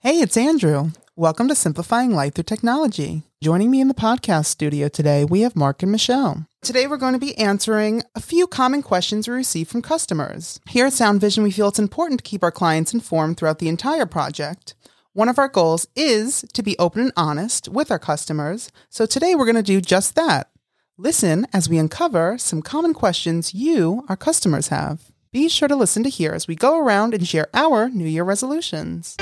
Hey, 0.00 0.20
it's 0.20 0.36
Andrew. 0.36 0.92
Welcome 1.16 1.48
to 1.48 1.56
Simplifying 1.56 2.14
Life 2.14 2.34
Through 2.34 2.44
Technology. 2.44 3.24
Joining 3.42 3.68
me 3.68 3.80
in 3.80 3.88
the 3.88 3.94
podcast 3.94 4.46
studio 4.46 4.86
today, 4.86 5.24
we 5.24 5.40
have 5.40 5.56
Mark 5.56 5.82
and 5.82 5.90
Michelle. 5.90 6.46
Today, 6.62 6.86
we're 6.86 6.98
going 6.98 7.14
to 7.14 7.18
be 7.18 7.36
answering 7.36 8.04
a 8.14 8.20
few 8.20 8.46
common 8.46 8.80
questions 8.80 9.26
we 9.26 9.34
receive 9.34 9.66
from 9.66 9.82
customers. 9.82 10.60
Here 10.68 10.86
at 10.86 10.92
Sound 10.92 11.20
Vision, 11.20 11.42
we 11.42 11.50
feel 11.50 11.66
it's 11.66 11.80
important 11.80 12.20
to 12.20 12.30
keep 12.30 12.44
our 12.44 12.52
clients 12.52 12.94
informed 12.94 13.38
throughout 13.38 13.58
the 13.58 13.68
entire 13.68 14.06
project. 14.06 14.76
One 15.14 15.28
of 15.28 15.36
our 15.36 15.48
goals 15.48 15.88
is 15.96 16.44
to 16.52 16.62
be 16.62 16.78
open 16.78 17.02
and 17.02 17.12
honest 17.16 17.68
with 17.68 17.90
our 17.90 17.98
customers, 17.98 18.70
so 18.88 19.04
today 19.04 19.34
we're 19.34 19.46
going 19.46 19.56
to 19.56 19.62
do 19.64 19.80
just 19.80 20.14
that. 20.14 20.48
Listen 20.96 21.44
as 21.52 21.68
we 21.68 21.76
uncover 21.76 22.38
some 22.38 22.62
common 22.62 22.94
questions 22.94 23.52
you, 23.52 24.04
our 24.08 24.16
customers, 24.16 24.68
have. 24.68 25.10
Be 25.32 25.48
sure 25.48 25.66
to 25.66 25.74
listen 25.74 26.04
to 26.04 26.08
hear 26.08 26.34
as 26.34 26.46
we 26.46 26.54
go 26.54 26.78
around 26.78 27.14
and 27.14 27.26
share 27.26 27.48
our 27.52 27.88
New 27.88 28.06
Year 28.06 28.22
resolutions. 28.22 29.16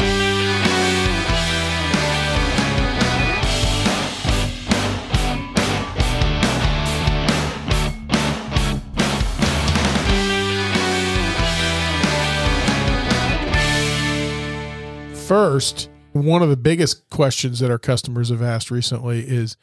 First, 15.26 15.90
one 16.12 16.40
of 16.44 16.50
the 16.50 16.56
biggest 16.56 17.10
questions 17.10 17.58
that 17.58 17.68
our 17.68 17.80
customers 17.80 18.28
have 18.28 18.42
asked 18.42 18.70
recently 18.70 19.28
is 19.28 19.56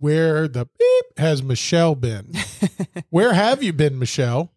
where 0.00 0.48
the 0.48 0.66
beep 0.76 1.18
has 1.18 1.40
Michelle 1.40 1.94
been? 1.94 2.32
where 3.10 3.32
have 3.32 3.62
you 3.62 3.72
been, 3.72 3.96
Michelle? 3.96 4.52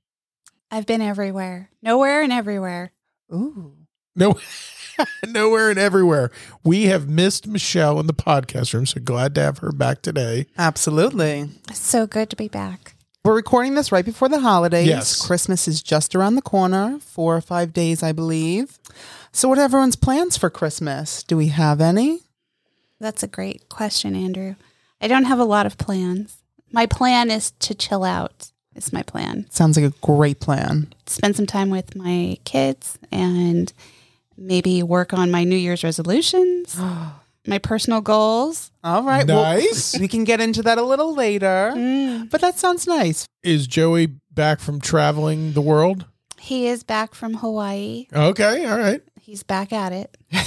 I've 0.72 0.88
been 0.88 1.00
everywhere. 1.04 1.70
Nowhere 1.84 2.24
and 2.24 2.34
everywhere. 2.34 2.92
Ooh. 3.32 3.76
No, 4.16 4.40
nowhere 5.28 5.70
and 5.70 5.78
everywhere. 5.78 6.32
We 6.64 6.86
have 6.86 7.08
missed 7.08 7.46
Michelle 7.46 8.00
in 8.00 8.08
the 8.08 8.14
podcast 8.14 8.74
room, 8.74 8.88
so 8.88 9.00
glad 9.00 9.36
to 9.36 9.42
have 9.42 9.60
her 9.60 9.72
back 9.72 10.02
today. 10.02 10.48
Absolutely. 10.58 11.52
It's 11.70 11.78
so 11.78 12.08
good 12.08 12.32
to 12.32 12.36
be 12.36 12.48
back. 12.48 12.96
We're 13.24 13.36
recording 13.36 13.76
this 13.76 13.92
right 13.92 14.06
before 14.06 14.30
the 14.30 14.40
holidays. 14.40 14.88
Yes. 14.88 15.28
Christmas 15.28 15.68
is 15.68 15.84
just 15.84 16.16
around 16.16 16.36
the 16.36 16.42
corner, 16.42 16.98
four 17.00 17.36
or 17.36 17.42
five 17.42 17.74
days, 17.74 18.02
I 18.02 18.14
believe. 18.14 18.80
So, 19.32 19.48
what 19.50 19.58
are 19.60 19.64
everyone's 19.64 19.96
plans 19.96 20.38
for 20.38 20.50
Christmas? 20.50 21.24
Do 21.24 21.38
we 21.38 21.48
have 21.48 21.80
any? 21.82 22.22
That's 23.00 23.24
a 23.24 23.28
great 23.28 23.70
question, 23.70 24.16
Andrew. 24.16 24.56
I 25.02 25.08
don't 25.08 25.26
have 25.26 25.40
a 25.40 25.44
lot 25.46 25.66
of 25.66 25.78
plans. 25.78 26.38
My 26.72 26.86
plan 26.88 27.30
is 27.30 27.52
to 27.60 27.76
chill 27.76 28.04
out. 28.04 28.52
It's 28.76 28.92
my 28.94 29.04
plan. 29.04 29.46
Sounds 29.50 29.78
like 29.78 29.92
a 29.92 29.96
great 30.06 30.40
plan. 30.40 30.94
Spend 31.06 31.36
some 31.36 31.46
time 31.46 31.70
with 31.70 31.96
my 31.96 32.38
kids 32.46 32.98
and 33.12 33.72
maybe 34.38 34.84
work 34.84 35.14
on 35.14 35.32
my 35.32 35.44
New 35.44 35.56
Year's 35.56 35.84
resolutions, 35.84 36.76
my 37.48 37.58
personal 37.60 38.02
goals. 38.02 38.72
All 38.84 39.04
right. 39.04 39.26
Nice. 39.26 39.94
Well, 39.94 40.02
we 40.02 40.08
can 40.08 40.24
get 40.24 40.42
into 40.42 40.62
that 40.64 40.78
a 40.78 40.84
little 40.84 41.14
later, 41.16 41.74
Mm. 41.76 42.30
but 42.30 42.42
that 42.42 42.58
sounds 42.60 42.86
nice. 42.88 43.26
Is 43.44 43.68
Joey 43.68 44.08
back 44.32 44.60
from 44.60 44.80
traveling 44.82 45.54
the 45.54 45.62
world? 45.62 46.06
He 46.40 46.68
is 46.68 46.84
back 46.84 47.16
from 47.16 47.36
Hawaii. 47.36 48.06
Okay, 48.14 48.66
all 48.66 48.78
right. 48.78 49.02
He's 49.28 49.44
back 49.44 49.74
at 49.74 49.92
it. 49.92 50.18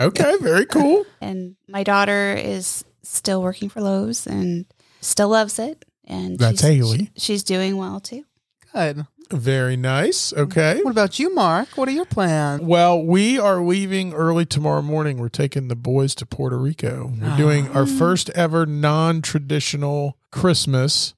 Okay, 0.00 0.36
very 0.40 0.64
cool. 0.66 1.04
And 1.20 1.56
my 1.68 1.82
daughter 1.82 2.32
is 2.32 2.84
still 3.02 3.42
working 3.42 3.68
for 3.68 3.80
Lowe's 3.80 4.26
and 4.26 4.64
still 5.00 5.28
loves 5.28 5.58
it. 5.58 5.84
And 6.04 6.38
That's 6.38 6.60
she's, 6.62 6.68
Haley. 6.68 6.98
she- 6.98 7.20
she's 7.20 7.42
doing 7.42 7.76
well 7.76 8.00
too. 8.00 8.24
Good. 8.72 9.06
Very 9.30 9.76
nice. 9.76 10.32
Okay. 10.32 10.80
What 10.82 10.92
about 10.92 11.18
you, 11.18 11.34
Mark? 11.34 11.68
What 11.76 11.88
are 11.88 11.92
your 11.92 12.06
plans? 12.06 12.62
Well, 12.62 13.02
we 13.04 13.38
are 13.38 13.60
leaving 13.60 14.14
early 14.14 14.46
tomorrow 14.46 14.82
morning. 14.82 15.18
We're 15.18 15.28
taking 15.28 15.68
the 15.68 15.76
boys 15.76 16.14
to 16.16 16.26
Puerto 16.26 16.56
Rico. 16.58 17.12
We're 17.20 17.36
doing 17.36 17.68
our 17.68 17.82
ah. 17.82 17.98
first 17.98 18.30
ever 18.30 18.64
non 18.64 19.22
traditional 19.22 20.16
Christmas, 20.32 21.14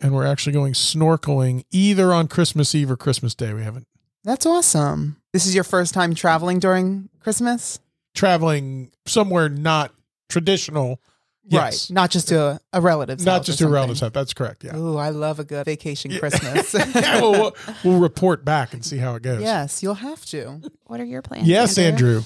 and 0.00 0.14
we're 0.14 0.26
actually 0.26 0.52
going 0.52 0.74
snorkeling 0.74 1.64
either 1.70 2.12
on 2.12 2.28
Christmas 2.28 2.74
Eve 2.74 2.90
or 2.90 2.96
Christmas 2.96 3.34
Day. 3.34 3.54
We 3.54 3.62
haven't 3.62 3.86
That's 4.24 4.46
awesome. 4.46 5.19
This 5.32 5.46
is 5.46 5.54
your 5.54 5.64
first 5.64 5.94
time 5.94 6.14
traveling 6.14 6.58
during 6.58 7.08
Christmas? 7.20 7.80
traveling 8.12 8.90
somewhere 9.06 9.48
not 9.48 9.94
traditional. 10.28 11.00
Yes. 11.44 11.88
Right. 11.90 11.94
Not 11.94 12.10
just 12.10 12.28
to 12.28 12.40
a, 12.42 12.60
a 12.72 12.80
relative's 12.80 13.24
Not 13.24 13.38
house 13.38 13.46
just 13.46 13.62
or 13.62 13.66
a 13.66 13.70
relative's 13.70 14.00
something. 14.00 14.18
house. 14.18 14.22
That's 14.26 14.34
correct. 14.34 14.64
Yeah. 14.64 14.76
Ooh, 14.76 14.96
I 14.96 15.10
love 15.10 15.38
a 15.38 15.44
good 15.44 15.64
vacation 15.64 16.16
Christmas. 16.18 16.74
yeah 16.94 17.20
well, 17.20 17.32
we'll, 17.32 17.54
we'll 17.84 18.00
report 18.00 18.44
back 18.44 18.72
and 18.74 18.84
see 18.84 18.98
how 18.98 19.14
it 19.14 19.22
goes. 19.22 19.40
yes, 19.40 19.82
you'll 19.82 19.94
have 19.94 20.24
to. 20.26 20.60
What 20.86 21.00
are 21.00 21.04
your 21.04 21.22
plans? 21.22 21.46
Yes, 21.46 21.78
Andrew. 21.78 22.22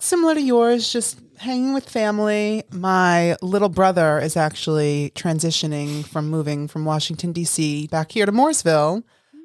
Similar 0.00 0.34
to 0.34 0.40
yours, 0.40 0.90
just 0.92 1.18
hanging 1.36 1.74
with 1.74 1.88
family. 1.88 2.64
My 2.72 3.36
little 3.42 3.68
brother 3.68 4.18
is 4.20 4.36
actually 4.36 5.12
transitioning 5.14 6.04
from 6.06 6.28
moving 6.30 6.66
from 6.68 6.84
Washington, 6.84 7.32
D.C. 7.32 7.88
back 7.88 8.12
here 8.12 8.24
to 8.24 8.32
Mooresville. 8.32 9.02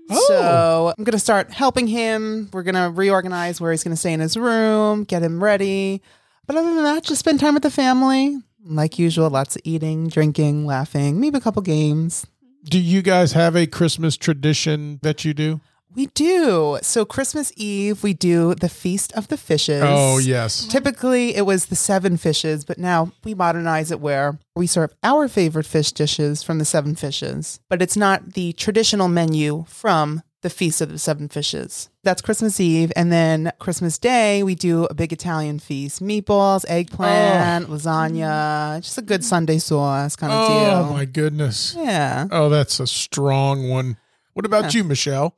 Oh. 0.09 0.25
So 0.27 0.93
I'm 0.97 1.03
going 1.03 1.13
to 1.13 1.19
start 1.19 1.51
helping 1.51 1.87
him. 1.87 2.49
We're 2.51 2.63
going 2.63 2.75
to 2.75 2.89
reorganize 2.89 3.61
where 3.61 3.71
he's 3.71 3.83
going 3.83 3.93
to 3.93 3.99
stay 3.99 4.13
in 4.13 4.19
his 4.19 4.37
room, 4.37 5.03
get 5.03 5.21
him 5.23 5.43
ready. 5.43 6.01
But 6.45 6.57
other 6.57 6.73
than 6.73 6.83
that, 6.83 7.03
just 7.03 7.19
spend 7.19 7.39
time 7.39 7.53
with 7.53 7.63
the 7.63 7.71
family. 7.71 8.37
Like 8.65 8.97
usual, 8.97 9.29
lots 9.29 9.55
of 9.55 9.61
eating, 9.65 10.07
drinking, 10.07 10.65
laughing, 10.65 11.19
maybe 11.19 11.37
a 11.37 11.41
couple 11.41 11.61
games. 11.61 12.25
Do 12.63 12.79
you 12.79 13.01
guys 13.01 13.33
have 13.33 13.55
a 13.57 13.67
Christmas 13.67 14.15
tradition 14.15 14.99
that 15.03 15.25
you 15.25 15.33
do? 15.33 15.59
We 15.95 16.07
do. 16.07 16.79
So 16.81 17.05
Christmas 17.05 17.51
Eve, 17.55 18.03
we 18.03 18.13
do 18.13 18.55
the 18.55 18.69
Feast 18.69 19.13
of 19.13 19.27
the 19.27 19.37
Fishes. 19.37 19.83
Oh, 19.85 20.17
yes. 20.17 20.65
Typically, 20.65 21.35
it 21.35 21.45
was 21.45 21.67
the 21.67 21.75
seven 21.75 22.17
fishes, 22.17 22.65
but 22.65 22.77
now 22.77 23.11
we 23.23 23.33
modernize 23.33 23.91
it 23.91 23.99
where 23.99 24.39
we 24.55 24.67
serve 24.67 24.93
our 25.03 25.27
favorite 25.27 25.65
fish 25.65 25.91
dishes 25.91 26.41
from 26.41 26.59
the 26.59 26.65
seven 26.65 26.95
fishes, 26.95 27.59
but 27.69 27.81
it's 27.81 27.97
not 27.97 28.33
the 28.33 28.53
traditional 28.53 29.07
menu 29.07 29.65
from 29.67 30.23
the 30.41 30.49
Feast 30.49 30.81
of 30.81 30.91
the 30.91 30.99
Seven 30.99 31.29
Fishes. 31.29 31.89
That's 32.03 32.21
Christmas 32.21 32.59
Eve. 32.59 32.91
And 32.97 33.11
then 33.11 33.51
Christmas 33.59 33.97
Day, 33.97 34.43
we 34.43 34.55
do 34.55 34.83
a 34.85 34.93
big 34.93 35.13
Italian 35.13 35.57
feast 35.57 36.03
meatballs, 36.03 36.65
eggplant, 36.67 37.69
oh. 37.69 37.73
lasagna, 37.73 38.81
just 38.81 38.97
a 38.97 39.01
good 39.01 39.23
Sunday 39.23 39.57
sauce 39.57 40.17
kind 40.17 40.33
of 40.33 40.39
Oh, 40.39 40.47
deal. 40.47 40.89
Oh, 40.89 40.93
my 40.93 41.05
goodness. 41.05 41.75
Yeah. 41.77 42.27
Oh, 42.29 42.49
that's 42.49 42.79
a 42.81 42.87
strong 42.87 43.69
one. 43.69 43.97
What 44.33 44.45
about 44.45 44.73
you, 44.73 44.83
Michelle? 44.83 45.33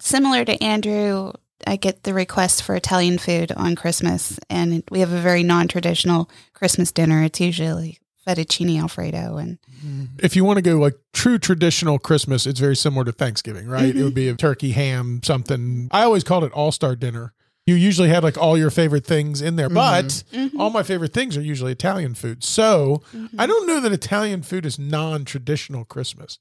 Similar 0.00 0.44
to 0.46 0.62
Andrew, 0.62 1.32
I 1.66 1.76
get 1.76 2.02
the 2.02 2.14
request 2.14 2.62
for 2.62 2.74
Italian 2.74 3.18
food 3.18 3.52
on 3.52 3.76
Christmas, 3.76 4.38
and 4.48 4.82
we 4.90 5.00
have 5.00 5.12
a 5.12 5.20
very 5.20 5.42
non-traditional 5.42 6.30
Christmas 6.54 6.90
dinner. 6.90 7.22
It's 7.22 7.40
usually 7.40 7.98
fettuccine 8.26 8.80
alfredo, 8.80 9.36
and 9.36 9.58
mm-hmm. 9.84 10.04
If 10.18 10.36
you 10.36 10.44
want 10.44 10.56
to 10.56 10.62
go 10.62 10.76
like 10.76 10.94
true 11.12 11.38
traditional 11.38 11.98
Christmas, 11.98 12.46
it's 12.46 12.60
very 12.60 12.76
similar 12.76 13.04
to 13.04 13.12
Thanksgiving, 13.12 13.66
right? 13.66 13.84
It 13.84 13.96
would 13.96 14.06
mm-hmm. 14.06 14.14
be 14.14 14.28
a 14.28 14.34
turkey, 14.34 14.72
ham, 14.72 15.20
something. 15.22 15.88
I 15.90 16.02
always 16.02 16.24
called 16.24 16.44
it 16.44 16.52
all 16.52 16.72
star 16.72 16.96
dinner. 16.96 17.34
You 17.66 17.74
usually 17.74 18.08
had 18.08 18.22
like 18.22 18.38
all 18.38 18.56
your 18.56 18.70
favorite 18.70 19.06
things 19.06 19.42
in 19.42 19.56
there, 19.56 19.68
mm-hmm. 19.68 20.48
but 20.54 20.58
all 20.58 20.70
my 20.70 20.82
favorite 20.82 21.12
things 21.12 21.36
are 21.36 21.42
usually 21.42 21.72
Italian 21.72 22.14
food. 22.14 22.42
So 22.42 23.02
I 23.38 23.46
don't 23.46 23.66
know 23.66 23.80
that 23.80 23.92
Italian 23.92 24.42
food 24.42 24.64
is 24.64 24.78
non 24.78 25.24
traditional 25.24 25.84
Christmas. 25.84 26.38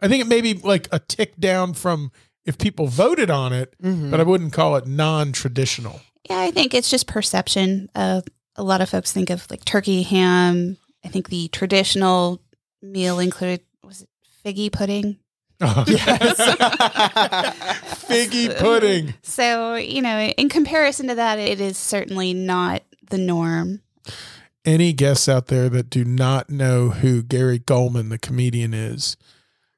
I 0.00 0.08
think 0.08 0.20
it 0.20 0.26
may 0.26 0.40
be 0.40 0.54
like 0.54 0.88
a 0.92 0.98
tick 0.98 1.38
down 1.38 1.72
from 1.72 2.10
if 2.46 2.56
people 2.58 2.86
voted 2.86 3.30
on 3.30 3.52
it, 3.52 3.74
but 3.80 4.18
I 4.20 4.22
wouldn't 4.22 4.52
call 4.52 4.76
it 4.76 4.86
non 4.86 5.32
traditional. 5.32 6.00
yeah, 6.30 6.38
I 6.38 6.50
think 6.50 6.72
it's 6.74 6.88
just 6.90 7.06
perception. 7.06 7.88
Uh, 7.94 8.22
a 8.56 8.62
lot 8.62 8.80
of 8.80 8.88
folks 8.88 9.12
think 9.12 9.28
of 9.30 9.46
like 9.50 9.64
turkey, 9.64 10.02
ham. 10.02 10.76
I 11.04 11.08
think 11.08 11.28
the 11.28 11.48
traditional 11.48 12.40
meal 12.82 13.18
included 13.18 13.60
was 13.84 14.02
it 14.02 14.08
figgy 14.44 14.72
pudding. 14.72 15.18
Yes. 15.86 16.38
Figgy 18.06 18.56
pudding. 18.58 19.14
So 19.22 19.74
you 19.76 20.02
know, 20.02 20.18
in 20.20 20.48
comparison 20.48 21.08
to 21.08 21.14
that, 21.14 21.38
it 21.38 21.60
is 21.60 21.76
certainly 21.78 22.34
not 22.34 22.82
the 23.10 23.18
norm. 23.18 23.80
any 24.64 24.92
guests 24.92 25.28
out 25.28 25.46
there 25.46 25.68
that 25.70 25.88
do 25.90 26.04
not 26.04 26.50
know 26.50 26.90
who 26.90 27.22
Gary 27.22 27.58
Gulman, 27.58 28.08
the 28.10 28.18
comedian, 28.18 28.74
is, 28.74 29.16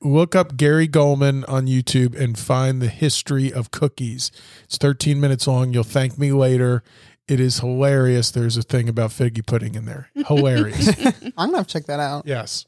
look 0.00 0.34
up 0.34 0.56
Gary 0.56 0.88
Gulman 0.88 1.44
on 1.48 1.66
YouTube 1.66 2.18
and 2.18 2.38
find 2.38 2.80
the 2.80 2.88
history 2.88 3.52
of 3.52 3.70
cookies. 3.70 4.30
It's 4.64 4.78
13 4.78 5.20
minutes 5.20 5.46
long. 5.46 5.72
You'll 5.72 5.84
thank 5.84 6.18
me 6.18 6.32
later. 6.32 6.82
It 7.26 7.40
is 7.40 7.60
hilarious. 7.60 8.30
There's 8.30 8.56
a 8.56 8.62
thing 8.62 8.88
about 8.88 9.10
figgy 9.10 9.44
pudding 9.46 9.74
in 9.74 9.84
there. 9.84 10.10
Hilarious. 10.14 10.88
I'm 11.36 11.50
going 11.50 11.50
to 11.52 11.56
have 11.58 11.66
to 11.66 11.72
check 11.72 11.86
that 11.86 12.00
out. 12.00 12.26
yes. 12.26 12.66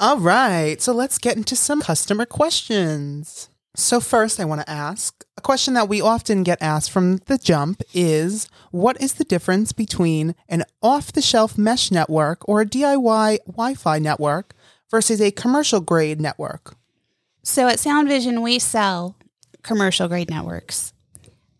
All 0.00 0.18
right, 0.18 0.80
so 0.80 0.92
let's 0.92 1.18
get 1.18 1.36
into 1.36 1.56
some 1.56 1.80
customer 1.80 2.24
questions. 2.24 3.48
So, 3.74 3.98
first, 3.98 4.38
I 4.38 4.44
want 4.44 4.60
to 4.60 4.70
ask 4.70 5.24
a 5.36 5.40
question 5.40 5.74
that 5.74 5.88
we 5.88 6.00
often 6.00 6.44
get 6.44 6.62
asked 6.62 6.90
from 6.92 7.16
the 7.26 7.36
jump 7.36 7.82
is 7.92 8.48
what 8.70 9.00
is 9.00 9.14
the 9.14 9.24
difference 9.24 9.72
between 9.72 10.36
an 10.48 10.62
off 10.82 11.12
the 11.12 11.20
shelf 11.20 11.58
mesh 11.58 11.90
network 11.90 12.48
or 12.48 12.60
a 12.60 12.66
DIY 12.66 13.38
Wi 13.46 13.74
Fi 13.74 13.98
network 13.98 14.54
versus 14.90 15.20
a 15.20 15.30
commercial 15.30 15.80
grade 15.80 16.20
network? 16.20 16.76
So 17.42 17.68
at 17.68 17.80
Sound 17.80 18.08
Vision, 18.08 18.42
we 18.42 18.58
sell 18.58 19.16
commercial 19.62 20.08
grade 20.08 20.30
networks. 20.30 20.92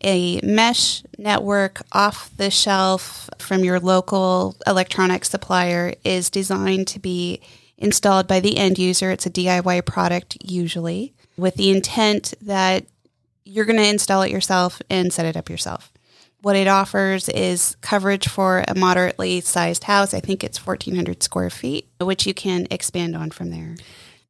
A 0.05 0.41
mesh 0.43 1.03
network 1.19 1.83
off 1.93 2.31
the 2.37 2.51
shelf 2.51 3.29
from 3.39 3.65
your 3.65 3.81
local 3.81 4.57
electronics 4.67 5.31
supplier 5.31 5.95
is 6.05 6.31
designed 6.31 6.87
to 6.89 7.01
be 7.01 7.41
installed 7.77 8.29
by 8.29 8.41
the 8.41 8.59
end 8.59 8.79
user. 8.79 9.11
It's 9.11 9.27
a 9.27 9.31
DIY 9.31 9.85
product 9.87 10.37
usually 10.43 11.15
with 11.37 11.55
the 11.55 11.71
intent 11.71 12.35
that 12.43 12.87
you're 13.45 13.65
going 13.65 13.79
to 13.79 13.89
install 13.89 14.23
it 14.23 14.31
yourself 14.31 14.83
and 14.91 15.13
set 15.13 15.27
it 15.27 15.37
up 15.37 15.49
yourself. 15.49 15.93
What 16.41 16.55
it 16.55 16.69
offers 16.69 17.29
is 17.29 17.77
coverage 17.81 18.29
for 18.29 18.65
a 18.69 18.75
moderately 18.75 19.41
sized 19.41 19.85
house. 19.85 20.15
I 20.15 20.21
think 20.21 20.45
it's 20.45 20.65
1,400 20.65 21.23
square 21.23 21.51
feet, 21.51 21.89
which 22.01 22.27
you 22.27 22.35
can 22.35 22.69
expand 22.71 23.17
on 23.17 23.31
from 23.31 23.51
there. 23.51 23.75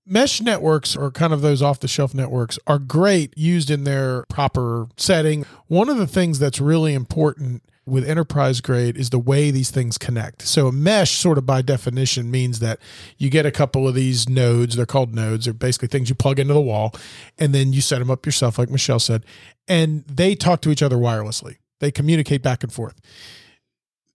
Mesh 0.07 0.41
networks 0.41 0.97
or 0.97 1.11
kind 1.11 1.35
of 1.35 1.43
those 1.43 1.61
off 1.61 1.81
the 1.81 1.89
shelf 1.89 2.15
networks 2.15 2.59
are 2.67 2.79
great 2.79 3.37
used 3.37 3.71
in 3.71 3.85
their 3.85 4.25
proper 4.31 4.89
setting. 4.97 5.45
One 5.67 5.91
of 5.91 5.99
the 5.99 6.07
things 6.07 6.39
that's 6.39 6.61
really 6.61 6.95
important 6.95 7.63
with 7.85 8.09
enterprise 8.09 8.63
grade 8.63 8.97
is 8.97 9.11
the 9.11 9.19
way 9.19 9.51
these 9.51 9.71
things 9.71 9.99
connect. 9.99 10.43
So 10.43 10.67
a 10.67 10.73
mesh 10.73 11.11
sort 11.13 11.37
of 11.37 11.45
by 11.45 11.61
definition 11.61 12.31
means 12.31 12.61
that 12.61 12.79
you 13.19 13.29
get 13.29 13.45
a 13.45 13.51
couple 13.51 13.87
of 13.87 13.95
these 13.95 14.31
nodes, 14.31 14.77
they're 14.77 14.87
called 14.87 15.15
nodes, 15.15 15.45
they're 15.45 15.55
basically 15.55 15.89
things 15.89 16.09
you 16.09 16.15
plug 16.15 16.39
into 16.39 16.55
the 16.55 16.61
wall 16.61 16.95
and 17.39 17.55
then 17.55 17.75
you 17.75 17.83
set 17.83 17.99
them 17.99 18.11
up 18.11 18.25
yourself 18.25 18.59
like 18.59 18.71
Michelle 18.71 18.99
said, 18.99 19.25
and 19.67 20.05
they 20.07 20.35
talk 20.35 20.63
to 20.63 20.71
each 20.71 20.83
other 20.83 20.97
wirelessly. 20.97 21.57
They 21.81 21.91
communicate 21.91 22.43
back 22.43 22.63
and 22.63 22.73
forth. 22.73 23.01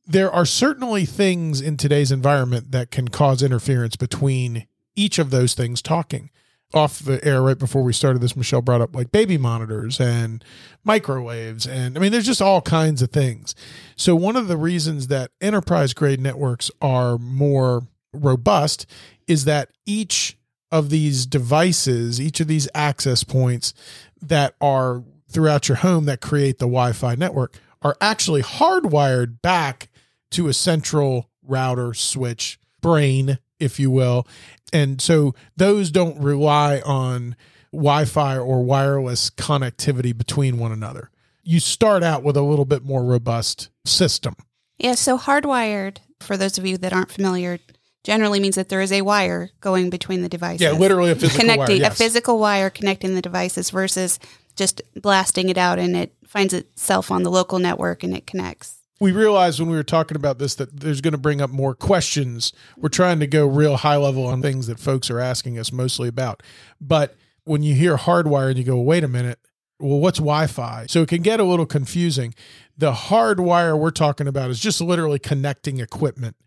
There 0.06 0.32
are 0.32 0.46
certainly 0.46 1.06
things 1.06 1.62
in 1.62 1.78
today's 1.78 2.12
environment 2.12 2.72
that 2.72 2.92
can 2.92 3.08
cause 3.08 3.42
interference 3.42 3.96
between 3.96 4.68
each 4.96 5.18
of 5.18 5.30
those 5.32 5.54
things 5.54 5.82
talking. 5.82 6.30
Off 6.74 7.00
the 7.00 7.24
air 7.24 7.42
right 7.42 7.58
before 7.58 7.84
we 7.84 7.94
started 7.94 8.20
this, 8.20 8.36
Michelle 8.36 8.62
brought 8.62 8.82
up 8.82 8.96
like 8.96 9.12
baby 9.12 9.38
monitors 9.38 10.00
and 10.00 10.44
microwaves. 10.84 11.68
And 11.68 11.96
I 11.96 12.02
mean, 12.02 12.12
there's 12.12 12.26
just 12.26 12.42
all 12.42 12.62
kinds 12.62 13.04
of 13.04 13.12
things. 13.12 13.54
So, 13.96 14.16
one 14.16 14.36
of 14.36 14.48
the 14.48 14.58
reasons 14.58 15.08
that 15.08 15.30
enterprise 15.40 15.94
grade 15.94 16.20
networks 16.20 16.72
are 16.82 17.20
more 17.20 17.88
robust 18.12 18.88
is 19.28 19.46
that 19.46 19.70
each 19.86 20.36
of 20.72 20.90
these 20.90 21.28
devices, 21.28 22.20
each 22.20 22.40
of 22.40 22.48
these 22.48 22.68
access 22.74 23.24
points 23.24 23.76
that 24.22 24.56
are 24.60 25.04
throughout 25.34 25.68
your 25.68 25.78
home 25.78 26.06
that 26.06 26.22
create 26.22 26.60
the 26.60 26.66
Wi 26.66 26.94
Fi 26.94 27.16
network 27.16 27.58
are 27.82 27.98
actually 28.00 28.42
hardwired 28.42 29.42
back 29.42 29.90
to 30.32 30.48
a 30.48 30.54
central 30.54 31.30
router 31.44 31.94
switch 31.94 32.60
brain, 32.82 33.40
if 33.60 33.80
you 33.80 33.92
will. 33.92 34.28
And 34.72 35.02
so 35.02 35.36
those 35.56 35.92
don't 35.92 36.20
rely 36.20 36.82
on 36.86 37.36
Wi 37.72 38.06
Fi 38.06 38.38
or 38.38 38.64
wireless 38.64 39.30
connectivity 39.30 40.18
between 40.18 40.58
one 40.58 40.72
another. 40.72 41.10
You 41.44 41.60
start 41.60 42.04
out 42.04 42.24
with 42.24 42.38
a 42.38 42.42
little 42.42 42.66
bit 42.66 42.84
more 42.84 43.04
robust 43.04 43.70
system. 43.86 44.36
Yeah, 44.78 44.96
so 44.96 45.18
hardwired, 45.18 45.98
for 46.20 46.38
those 46.38 46.58
of 46.58 46.66
you 46.66 46.78
that 46.78 46.94
aren't 46.94 47.12
familiar, 47.12 47.60
generally 48.04 48.40
means 48.40 48.56
that 48.56 48.70
there 48.70 48.82
is 48.82 48.92
a 48.92 49.02
wire 49.02 49.50
going 49.62 49.90
between 49.90 50.22
the 50.22 50.30
devices. 50.30 50.62
Yeah, 50.62 50.72
literally 50.72 51.12
a 51.12 51.16
physical 51.16 51.40
connecting 51.42 51.76
wire. 51.76 51.82
yes. 51.84 51.94
a 51.94 51.96
physical 51.96 52.40
wire 52.40 52.70
connecting 52.70 53.16
the 53.16 53.22
devices 53.22 53.70
versus 53.70 54.20
just 54.56 54.82
blasting 54.96 55.50
it 55.50 55.58
out 55.58 55.80
and 55.80 55.96
it 55.96 56.14
finds 56.26 56.54
itself 56.54 57.12
on 57.12 57.24
the 57.24 57.32
local 57.32 57.60
network 57.60 58.04
and 58.04 58.16
it 58.16 58.26
connects. 58.28 58.80
we 59.00 59.12
realized 59.12 59.60
when 59.60 59.70
we 59.70 59.76
were 59.76 59.84
talking 59.84 60.16
about 60.16 60.40
this 60.40 60.56
that 60.56 60.80
there's 60.80 61.02
going 61.02 61.12
to 61.12 61.18
bring 61.18 61.42
up 61.42 61.50
more 61.50 61.76
questions. 61.76 62.54
We're 62.78 62.90
trying 62.90 63.20
to 63.20 63.28
go 63.28 63.46
real 63.46 63.78
high 63.78 63.98
level 63.98 64.26
on 64.26 64.42
things 64.42 64.68
that 64.68 64.80
folks 64.80 65.10
are 65.10 65.20
asking 65.20 65.60
us 65.60 65.72
mostly 65.72 66.08
about. 66.08 66.42
But 66.80 67.16
when 67.44 67.64
you 67.64 67.76
hear 67.76 67.98
hardwire 67.98 68.50
and 68.50 68.58
you 68.58 68.64
go, 68.64 68.80
wait 68.80 69.04
a 69.04 69.08
minute, 69.08 69.40
well, 69.80 70.00
what's 70.00 70.20
Wi 70.20 70.48
Fi? 70.48 70.86
So 70.88 71.02
it 71.02 71.10
can 71.10 71.22
get 71.22 71.42
a 71.42 71.44
little 71.44 71.66
confusing. 71.66 72.34
The 72.78 72.94
hardwire 72.94 73.78
we're 73.78 73.92
talking 73.92 74.28
about 74.28 74.50
is 74.50 74.60
just 74.60 74.80
literally 74.80 75.20
connecting 75.20 75.80
equipment. 75.80 76.38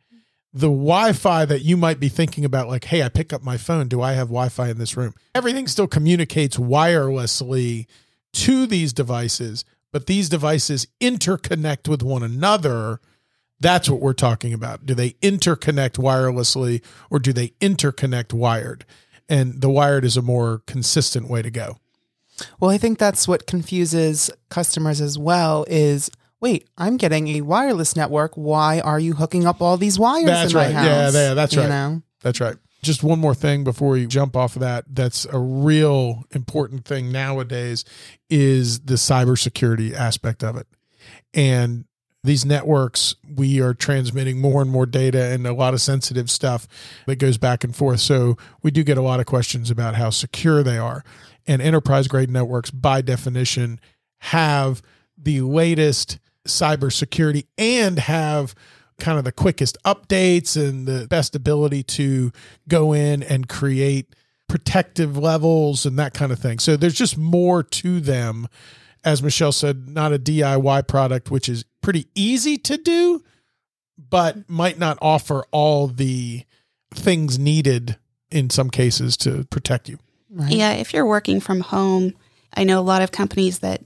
The 0.56 0.68
Wi 0.68 1.12
Fi 1.12 1.44
that 1.44 1.60
you 1.62 1.76
might 1.76 2.00
be 2.00 2.08
thinking 2.08 2.42
about, 2.42 2.66
like, 2.66 2.84
hey, 2.84 3.02
I 3.02 3.10
pick 3.10 3.34
up 3.34 3.42
my 3.42 3.58
phone. 3.58 3.88
Do 3.88 4.00
I 4.00 4.12
have 4.12 4.28
Wi 4.28 4.48
Fi 4.48 4.70
in 4.70 4.78
this 4.78 4.96
room? 4.96 5.14
Everything 5.34 5.68
still 5.68 5.86
communicates 5.86 6.56
wirelessly 6.56 7.84
to 8.32 8.66
these 8.66 8.94
devices, 8.94 9.66
but 9.92 10.06
these 10.06 10.30
devices 10.30 10.86
interconnect 10.98 11.88
with 11.88 12.02
one 12.02 12.22
another. 12.22 13.00
That's 13.60 13.90
what 13.90 14.00
we're 14.00 14.14
talking 14.14 14.54
about. 14.54 14.86
Do 14.86 14.94
they 14.94 15.10
interconnect 15.20 15.98
wirelessly 15.98 16.82
or 17.10 17.18
do 17.18 17.34
they 17.34 17.48
interconnect 17.60 18.32
wired? 18.32 18.86
And 19.28 19.60
the 19.60 19.68
wired 19.68 20.06
is 20.06 20.16
a 20.16 20.22
more 20.22 20.62
consistent 20.66 21.28
way 21.28 21.42
to 21.42 21.50
go. 21.50 21.80
Well, 22.60 22.70
I 22.70 22.78
think 22.78 22.98
that's 22.98 23.28
what 23.28 23.46
confuses 23.46 24.30
customers 24.48 25.02
as 25.02 25.18
well 25.18 25.66
is 25.68 26.10
wait, 26.40 26.68
I'm 26.76 26.96
getting 26.96 27.28
a 27.28 27.40
wireless 27.40 27.96
network. 27.96 28.34
Why 28.34 28.80
are 28.80 29.00
you 29.00 29.14
hooking 29.14 29.46
up 29.46 29.60
all 29.60 29.76
these 29.76 29.98
wires 29.98 30.26
That's 30.26 30.52
in 30.52 30.58
my 30.58 30.64
right. 30.66 30.74
house? 30.74 31.14
Yeah, 31.14 31.28
yeah, 31.28 31.34
that's 31.34 31.54
You 31.54 31.62
right. 31.62 31.68
know? 31.68 32.02
That's 32.22 32.40
right. 32.40 32.56
Just 32.82 33.02
one 33.02 33.18
more 33.18 33.34
thing 33.34 33.64
before 33.64 33.90
we 33.90 34.06
jump 34.06 34.36
off 34.36 34.54
of 34.56 34.60
that. 34.60 34.84
That's 34.88 35.24
a 35.26 35.38
real 35.38 36.24
important 36.32 36.84
thing 36.84 37.10
nowadays 37.10 37.84
is 38.30 38.80
the 38.80 38.94
cybersecurity 38.94 39.92
aspect 39.92 40.44
of 40.44 40.56
it. 40.56 40.66
And 41.34 41.84
these 42.22 42.44
networks, 42.44 43.14
we 43.34 43.60
are 43.60 43.72
transmitting 43.74 44.40
more 44.40 44.60
and 44.60 44.70
more 44.70 44.86
data 44.86 45.26
and 45.26 45.46
a 45.46 45.52
lot 45.52 45.74
of 45.74 45.80
sensitive 45.80 46.30
stuff 46.30 46.66
that 47.06 47.16
goes 47.16 47.38
back 47.38 47.64
and 47.64 47.74
forth. 47.74 48.00
So 48.00 48.36
we 48.62 48.70
do 48.70 48.82
get 48.82 48.98
a 48.98 49.02
lot 49.02 49.20
of 49.20 49.26
questions 49.26 49.70
about 49.70 49.94
how 49.94 50.10
secure 50.10 50.62
they 50.62 50.78
are. 50.78 51.04
And 51.46 51.62
enterprise 51.62 52.08
grade 52.08 52.30
networks, 52.30 52.70
by 52.70 53.00
definition, 53.00 53.80
have 54.18 54.82
the 55.16 55.40
latest 55.42 56.18
cybersecurity 56.46 57.46
and 57.58 57.98
have 57.98 58.54
kind 58.98 59.18
of 59.18 59.24
the 59.24 59.32
quickest 59.32 59.76
updates 59.84 60.56
and 60.56 60.86
the 60.86 61.06
best 61.08 61.36
ability 61.36 61.82
to 61.82 62.32
go 62.68 62.92
in 62.92 63.22
and 63.22 63.48
create 63.48 64.14
protective 64.48 65.16
levels 65.16 65.84
and 65.84 65.98
that 65.98 66.14
kind 66.14 66.32
of 66.32 66.38
thing. 66.38 66.58
So 66.58 66.76
there's 66.76 66.94
just 66.94 67.18
more 67.18 67.62
to 67.62 68.00
them. 68.00 68.48
As 69.04 69.22
Michelle 69.22 69.52
said, 69.52 69.88
not 69.88 70.12
a 70.12 70.18
DIY 70.18 70.88
product, 70.88 71.30
which 71.30 71.48
is 71.48 71.64
pretty 71.80 72.08
easy 72.14 72.56
to 72.58 72.76
do, 72.76 73.22
but 73.98 74.48
might 74.48 74.78
not 74.78 74.98
offer 75.00 75.44
all 75.52 75.86
the 75.86 76.44
things 76.92 77.38
needed 77.38 77.96
in 78.30 78.50
some 78.50 78.70
cases 78.70 79.16
to 79.18 79.44
protect 79.50 79.88
you. 79.88 79.98
Right. 80.30 80.52
Yeah, 80.52 80.72
if 80.72 80.92
you're 80.92 81.06
working 81.06 81.40
from 81.40 81.60
home, 81.60 82.14
I 82.54 82.64
know 82.64 82.80
a 82.80 82.82
lot 82.82 83.02
of 83.02 83.12
companies 83.12 83.60
that 83.60 83.82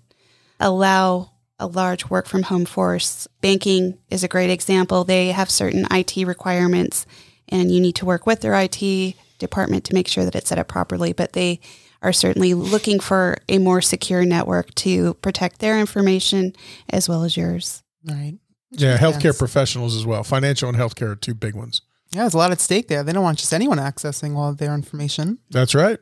allow 0.59 1.31
a 1.61 1.67
large 1.67 2.09
work 2.11 2.27
from 2.27 2.45
home 2.45 2.65
force. 2.65 3.29
Banking 3.41 3.99
is 4.11 4.25
a 4.25 4.29
great 4.29 4.51
example. 4.51 5.05
They 5.05 5.29
have 5.33 5.51
certain 5.51 5.87
IT 5.91 6.17
requirements, 6.27 7.07
and 7.49 7.71
you 7.71 7.81
need 7.81 7.95
to 7.97 8.05
work 8.07 8.27
with 8.27 8.41
their 8.41 8.55
IT 8.55 9.15
department 9.39 9.85
to 9.85 9.95
make 9.95 10.09
sure 10.09 10.25
that 10.25 10.35
it's 10.35 10.49
set 10.49 10.59
up 10.59 10.69
properly. 10.69 11.13
But 11.13 11.35
they 11.35 11.61
are 12.03 12.13
certainly 12.13 12.55
looking 12.55 12.99
for 12.99 13.37
a 13.49 13.59
more 13.59 13.81
secure 13.83 14.25
network 14.25 14.75
to 14.77 15.15
protect 15.15 15.59
their 15.61 15.79
information 15.79 16.55
as 16.89 17.09
well 17.09 17.25
as 17.25 17.37
yours. 17.37 17.83
Right. 18.05 18.39
Yeah, 18.71 18.97
healthcare 18.97 19.25
Yes. 19.25 19.39
professionals 19.39 19.95
as 19.97 20.07
well. 20.07 20.25
Financial 20.25 20.69
and 20.69 20.79
healthcare 20.79 21.11
are 21.11 21.17
two 21.17 21.35
big 21.35 21.55
ones. 21.55 21.83
Yeah, 22.13 22.23
there's 22.23 22.35
a 22.35 22.39
lot 22.39 22.51
at 22.53 22.61
stake 22.61 22.89
there. 22.89 23.03
They 23.03 23.13
don't 23.13 23.23
want 23.23 23.39
just 23.39 23.53
anyone 23.53 23.79
accessing 23.79 24.35
all 24.37 24.49
of 24.49 24.59
their 24.59 24.75
information. 24.75 25.39
That's 25.51 25.75
right. 25.75 25.99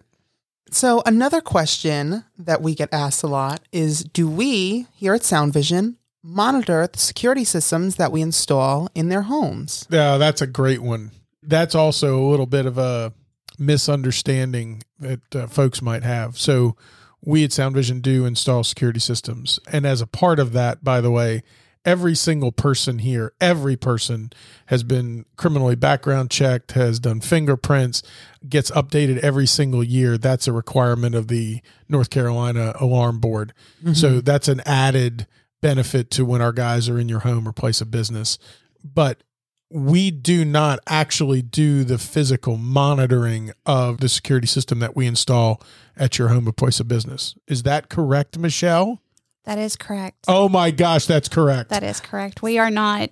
So, 0.70 1.02
another 1.06 1.40
question 1.40 2.24
that 2.38 2.62
we 2.62 2.74
get 2.74 2.92
asked 2.92 3.22
a 3.22 3.26
lot 3.26 3.60
is 3.72 4.04
Do 4.04 4.28
we 4.28 4.86
here 4.94 5.14
at 5.14 5.24
Sound 5.24 5.52
Vision 5.52 5.96
monitor 6.22 6.86
the 6.86 6.98
security 6.98 7.44
systems 7.44 7.96
that 7.96 8.12
we 8.12 8.20
install 8.20 8.88
in 8.94 9.08
their 9.08 9.22
homes? 9.22 9.86
Yeah, 9.90 10.18
that's 10.18 10.42
a 10.42 10.46
great 10.46 10.82
one. 10.82 11.12
That's 11.42 11.74
also 11.74 12.20
a 12.20 12.28
little 12.28 12.46
bit 12.46 12.66
of 12.66 12.76
a 12.76 13.12
misunderstanding 13.58 14.82
that 14.98 15.36
uh, 15.36 15.46
folks 15.46 15.80
might 15.80 16.02
have. 16.02 16.38
So, 16.38 16.76
we 17.24 17.44
at 17.44 17.52
Sound 17.52 17.74
Vision 17.74 18.00
do 18.00 18.26
install 18.26 18.62
security 18.64 19.00
systems. 19.00 19.58
And 19.72 19.86
as 19.86 20.00
a 20.00 20.06
part 20.06 20.38
of 20.38 20.52
that, 20.52 20.84
by 20.84 21.00
the 21.00 21.10
way, 21.10 21.42
every 21.88 22.14
single 22.14 22.52
person 22.52 22.98
here, 22.98 23.32
every 23.40 23.74
person 23.74 24.30
has 24.66 24.82
been 24.82 25.24
criminally 25.36 25.74
background 25.74 26.30
checked, 26.30 26.72
has 26.72 27.00
done 27.00 27.18
fingerprints, 27.18 28.02
gets 28.46 28.70
updated 28.72 29.16
every 29.20 29.46
single 29.46 29.82
year. 29.82 30.18
That's 30.18 30.46
a 30.46 30.52
requirement 30.52 31.14
of 31.14 31.28
the 31.28 31.62
North 31.88 32.10
Carolina 32.10 32.74
Alarm 32.78 33.20
Board. 33.20 33.54
So 33.94 34.10
mm-hmm. 34.10 34.20
that's 34.20 34.48
an 34.48 34.60
added 34.66 35.26
benefit 35.62 36.10
to 36.10 36.26
when 36.26 36.42
our 36.42 36.52
guys 36.52 36.90
are 36.90 36.98
in 36.98 37.08
your 37.08 37.20
home 37.20 37.48
or 37.48 37.52
place 37.52 37.80
of 37.80 37.90
business. 37.90 38.38
But 38.84 39.22
we 39.70 40.10
do 40.10 40.44
not 40.44 40.80
actually 40.86 41.40
do 41.40 41.84
the 41.84 41.96
physical 41.96 42.58
monitoring 42.58 43.52
of 43.64 44.00
the 44.00 44.10
security 44.10 44.46
system 44.46 44.78
that 44.80 44.94
we 44.94 45.06
install 45.06 45.62
at 45.96 46.18
your 46.18 46.28
home 46.28 46.46
or 46.46 46.52
place 46.52 46.80
of 46.80 46.88
business. 46.88 47.34
Is 47.46 47.62
that 47.62 47.88
correct, 47.88 48.38
Michelle? 48.38 49.00
That 49.48 49.58
is 49.58 49.76
correct. 49.76 50.26
Oh 50.28 50.50
my 50.50 50.70
gosh, 50.70 51.06
that's 51.06 51.26
correct. 51.26 51.70
That 51.70 51.82
is 51.82 52.00
correct. 52.00 52.42
We 52.42 52.58
are 52.58 52.70
not 52.70 53.08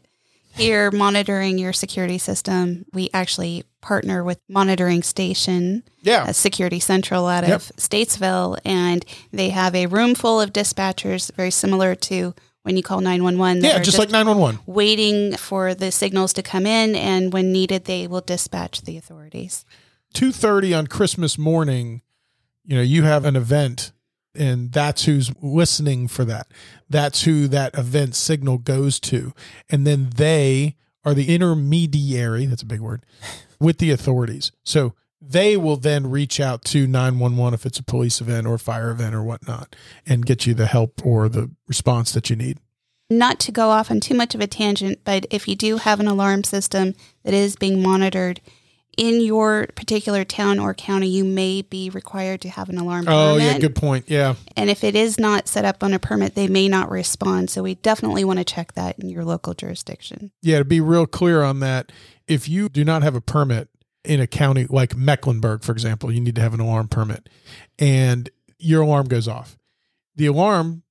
here 0.54 0.90
monitoring 0.90 1.56
your 1.56 1.72
security 1.72 2.18
system. 2.18 2.84
We 2.92 3.08
actually 3.14 3.64
partner 3.80 4.22
with 4.22 4.38
monitoring 4.46 5.02
station 5.02 5.82
Yeah. 6.02 6.30
Security 6.32 6.78
Central 6.78 7.26
out 7.26 7.44
of 7.44 7.48
Yep. 7.48 7.60
Statesville, 7.78 8.58
and 8.66 9.02
they 9.32 9.48
have 9.48 9.74
a 9.74 9.86
room 9.86 10.14
full 10.14 10.38
of 10.38 10.52
dispatchers, 10.52 11.32
very 11.34 11.50
similar 11.50 11.94
to 11.94 12.34
when 12.64 12.76
you 12.76 12.82
call 12.82 13.00
911. 13.00 13.64
Yeah, 13.64 13.78
are 13.78 13.82
just 13.82 13.98
like 13.98 14.10
911. 14.10 14.60
waiting 14.66 15.36
for 15.38 15.74
the 15.74 15.90
signals 15.90 16.34
to 16.34 16.42
come 16.42 16.66
in, 16.66 16.94
and 16.94 17.32
when 17.32 17.50
needed, 17.50 17.86
they 17.86 18.06
will 18.06 18.20
dispatch 18.20 18.82
the 18.82 18.98
authorities. 18.98 19.64
2:30 20.12 20.74
on 20.74 20.86
Christmas 20.86 21.38
morning, 21.38 22.02
you 22.66 22.76
know, 22.76 22.82
you 22.82 23.04
have 23.04 23.24
an 23.24 23.36
event 23.36 23.92
and 24.36 24.72
that's 24.72 25.04
who's 25.04 25.32
listening 25.40 26.08
for 26.08 26.24
that. 26.24 26.48
That's 26.88 27.24
who 27.24 27.48
that 27.48 27.76
event 27.76 28.14
signal 28.14 28.58
goes 28.58 29.00
to. 29.00 29.32
And 29.68 29.86
then 29.86 30.10
they 30.14 30.76
are 31.04 31.14
the 31.14 31.34
intermediary, 31.34 32.46
that's 32.46 32.62
a 32.62 32.66
big 32.66 32.80
word, 32.80 33.04
with 33.60 33.78
the 33.78 33.90
authorities. 33.90 34.52
So 34.64 34.94
they 35.20 35.56
will 35.56 35.76
then 35.76 36.10
reach 36.10 36.40
out 36.40 36.64
to 36.66 36.86
911 36.86 37.54
if 37.54 37.66
it's 37.66 37.78
a 37.78 37.82
police 37.82 38.20
event 38.20 38.46
or 38.46 38.58
fire 38.58 38.90
event 38.90 39.14
or 39.14 39.22
whatnot 39.22 39.74
and 40.06 40.26
get 40.26 40.46
you 40.46 40.54
the 40.54 40.66
help 40.66 41.04
or 41.04 41.28
the 41.28 41.50
response 41.66 42.12
that 42.12 42.30
you 42.30 42.36
need. 42.36 42.58
Not 43.08 43.38
to 43.40 43.52
go 43.52 43.70
off 43.70 43.90
on 43.90 44.00
too 44.00 44.14
much 44.14 44.34
of 44.34 44.40
a 44.40 44.46
tangent, 44.48 45.00
but 45.04 45.26
if 45.30 45.46
you 45.46 45.54
do 45.54 45.76
have 45.76 46.00
an 46.00 46.08
alarm 46.08 46.42
system 46.44 46.94
that 47.24 47.32
is 47.32 47.56
being 47.56 47.82
monitored 47.82 48.40
in 48.96 49.20
your 49.20 49.66
particular 49.74 50.24
town 50.24 50.58
or 50.58 50.72
county, 50.74 51.06
you 51.08 51.24
may 51.24 51.62
be 51.62 51.90
required 51.90 52.40
to 52.42 52.48
have 52.48 52.68
an 52.70 52.78
alarm 52.78 53.04
Oh, 53.08 53.34
permit. 53.34 53.42
yeah, 53.52 53.58
good 53.58 53.76
point. 53.76 54.06
Yeah. 54.08 54.36
And 54.56 54.70
if 54.70 54.82
it 54.82 54.94
is 54.94 55.18
not 55.18 55.48
set 55.48 55.64
up 55.64 55.82
on 55.84 55.92
a 55.92 55.98
permit, 55.98 56.34
they 56.34 56.48
may 56.48 56.66
not 56.68 56.90
respond. 56.90 57.50
So 57.50 57.62
we 57.62 57.74
definitely 57.74 58.24
want 58.24 58.38
to 58.38 58.44
check 58.44 58.72
that 58.72 58.98
in 58.98 59.08
your 59.08 59.24
local 59.24 59.52
jurisdiction. 59.54 60.32
Yeah, 60.42 60.58
to 60.58 60.64
be 60.64 60.80
real 60.80 61.06
clear 61.06 61.42
on 61.42 61.60
that, 61.60 61.92
if 62.26 62.48
you 62.48 62.68
do 62.68 62.84
not 62.84 63.02
have 63.02 63.14
a 63.14 63.20
permit 63.20 63.68
in 64.04 64.20
a 64.20 64.26
county 64.26 64.66
like 64.70 64.96
Mecklenburg, 64.96 65.62
for 65.62 65.72
example, 65.72 66.10
you 66.10 66.20
need 66.20 66.36
to 66.36 66.40
have 66.40 66.54
an 66.54 66.60
alarm 66.60 66.88
permit 66.88 67.28
and 67.78 68.30
your 68.58 68.82
alarm 68.82 69.06
goes 69.08 69.28
off. 69.28 69.58
The 70.14 70.26
alarm 70.26 70.84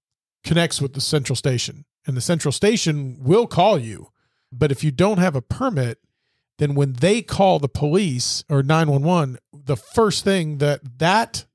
connects 0.43 0.79
with 0.81 0.93
the 0.93 1.01
central 1.01 1.35
station 1.35 1.85
and 2.05 2.15
the 2.15 2.21
central 2.21 2.51
station 2.51 3.17
will 3.19 3.47
call 3.47 3.79
you. 3.79 4.11
But 4.51 4.71
if 4.71 4.83
you 4.83 4.91
don't 4.91 5.17
have 5.17 5.35
a 5.35 5.41
permit, 5.41 5.97
then 6.57 6.75
when 6.75 6.93
they 6.93 7.21
call 7.21 7.59
the 7.59 7.67
police 7.67 8.43
or 8.49 8.63
911, 8.63 9.37
the 9.51 9.75
first 9.75 10.23
thing 10.23 10.59
that 10.59 10.99
that 10.99 11.45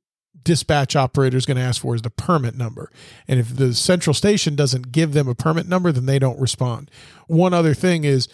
dispatch 0.43 0.97
operator 0.97 1.37
is 1.37 1.47
going 1.47 1.57
to 1.57 1.63
ask 1.63 1.83
for 1.83 1.95
is 1.95 2.03
the 2.03 2.11
permit 2.11 2.57
number. 2.57 2.91
And 3.29 3.39
if 3.39 3.55
the 3.55 3.75
central 3.75 4.15
station 4.15 4.57
doesn't 4.57 4.93
give 4.93 5.13
them 5.13 5.29
a 5.29 5.35
permit 5.35 5.69
number, 5.69 5.93
then 5.93 6.07
they 6.07 6.19
don't 6.19 6.41
respond. 6.41 6.91
One 7.27 7.55
other 7.55 7.75
thing 7.75 8.05
is 8.05 8.29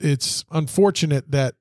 it's 0.00 0.44
unfortunate 0.50 1.30
that 1.30 1.54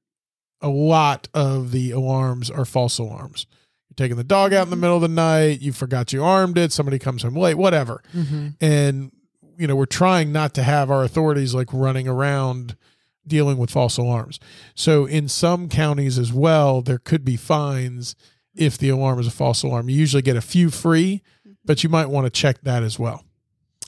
a 0.61 0.69
lot 0.69 1.27
of 1.33 1.71
the 1.71 1.91
alarms 1.91 2.49
are 2.49 2.65
false 2.65 2.99
alarms. 2.99 3.47
You're 3.89 3.95
taking 3.95 4.17
the 4.17 4.23
dog 4.23 4.53
out 4.53 4.63
in 4.63 4.69
the 4.69 4.75
mm-hmm. 4.75 4.81
middle 4.81 4.95
of 4.97 5.01
the 5.01 5.07
night, 5.07 5.61
you 5.61 5.73
forgot 5.73 6.13
you 6.13 6.23
armed 6.23 6.57
it, 6.57 6.71
somebody 6.71 6.99
comes 6.99 7.23
home 7.23 7.35
late, 7.35 7.55
whatever. 7.55 8.01
Mm-hmm. 8.13 8.49
And 8.61 9.11
you 9.57 9.67
know, 9.67 9.75
we're 9.75 9.85
trying 9.85 10.31
not 10.31 10.53
to 10.55 10.63
have 10.63 10.89
our 10.89 11.03
authorities 11.03 11.53
like 11.53 11.67
running 11.71 12.07
around 12.07 12.75
dealing 13.25 13.57
with 13.57 13.69
false 13.69 13.97
alarms. 13.97 14.39
So 14.75 15.05
in 15.05 15.27
some 15.27 15.69
counties 15.69 16.17
as 16.17 16.33
well, 16.33 16.81
there 16.81 16.97
could 16.97 17.23
be 17.23 17.37
fines 17.37 18.15
if 18.55 18.77
the 18.77 18.89
alarm 18.89 19.19
is 19.19 19.27
a 19.27 19.31
false 19.31 19.63
alarm. 19.63 19.89
You 19.89 19.97
usually 19.97 20.21
get 20.21 20.35
a 20.35 20.41
few 20.41 20.69
free, 20.69 21.21
mm-hmm. 21.47 21.53
but 21.63 21.83
you 21.83 21.89
might 21.89 22.09
want 22.09 22.25
to 22.25 22.31
check 22.31 22.61
that 22.63 22.83
as 22.83 22.99
well. 22.99 23.23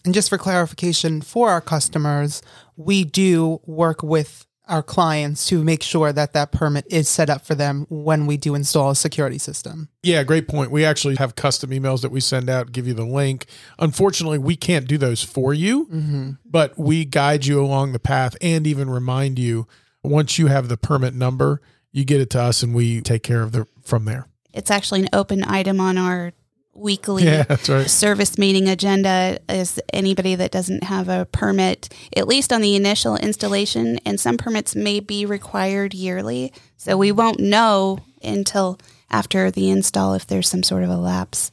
And 0.05 0.13
just 0.13 0.29
for 0.29 0.37
clarification 0.37 1.21
for 1.21 1.49
our 1.49 1.61
customers, 1.61 2.41
we 2.75 3.03
do 3.03 3.61
work 3.65 4.03
with 4.03 4.45
our 4.67 4.83
clients 4.83 5.45
to 5.47 5.63
make 5.63 5.83
sure 5.83 6.13
that 6.13 6.33
that 6.33 6.51
permit 6.51 6.85
is 6.89 7.09
set 7.09 7.29
up 7.29 7.45
for 7.45 7.53
them 7.53 7.85
when 7.89 8.25
we 8.25 8.37
do 8.37 8.55
install 8.55 8.91
a 8.91 8.95
security 8.95 9.37
system. 9.37 9.89
Yeah, 10.01 10.23
great 10.23 10.47
point. 10.47 10.71
We 10.71 10.85
actually 10.85 11.15
have 11.15 11.35
custom 11.35 11.71
emails 11.71 12.01
that 12.01 12.11
we 12.11 12.21
send 12.21 12.49
out, 12.49 12.71
give 12.71 12.87
you 12.87 12.93
the 12.93 13.05
link. 13.05 13.45
Unfortunately, 13.79 14.37
we 14.37 14.55
can't 14.55 14.87
do 14.87 14.97
those 14.97 15.21
for 15.21 15.53
you, 15.53 15.87
mm-hmm. 15.87 16.31
but 16.45 16.77
we 16.77 17.03
guide 17.03 17.45
you 17.45 17.61
along 17.61 17.91
the 17.91 17.99
path 17.99 18.37
and 18.41 18.65
even 18.65 18.89
remind 18.89 19.37
you 19.37 19.67
once 20.03 20.37
you 20.37 20.47
have 20.47 20.69
the 20.69 20.77
permit 20.77 21.13
number, 21.13 21.61
you 21.91 22.05
get 22.05 22.21
it 22.21 22.29
to 22.31 22.41
us 22.41 22.63
and 22.63 22.73
we 22.73 23.01
take 23.01 23.23
care 23.23 23.41
of 23.41 23.51
the 23.51 23.67
from 23.83 24.05
there. 24.05 24.27
It's 24.53 24.71
actually 24.71 25.01
an 25.01 25.09
open 25.13 25.43
item 25.43 25.79
on 25.79 25.97
our 25.97 26.31
weekly 26.73 27.23
Yeah, 27.23 27.45
right. 27.69 27.89
service 27.89 28.37
meeting 28.37 28.67
agenda 28.67 29.39
is 29.47 29.79
anybody 29.91 30.35
that 30.35 30.51
doesn't 30.51 30.83
have 30.83 31.07
a 31.09 31.25
permit, 31.25 31.89
at 32.15 32.27
least 32.27 32.51
on 32.51 32.61
the 32.61 32.75
initial 32.75 33.15
installation, 33.17 33.99
and 34.05 34.19
some 34.19 34.37
permits 34.37 34.75
may 34.75 34.99
be 34.99 35.25
required 35.25 35.93
yearly. 35.93 36.51
So 36.77 36.97
we 36.97 37.11
won't 37.11 37.39
know 37.39 37.99
until 38.23 38.79
after 39.09 39.51
the 39.51 39.69
install 39.69 40.13
if 40.15 40.25
there's 40.25 40.49
some 40.49 40.63
sort 40.63 40.83
of 40.83 40.89
a 40.89 40.97
lapse. 40.97 41.51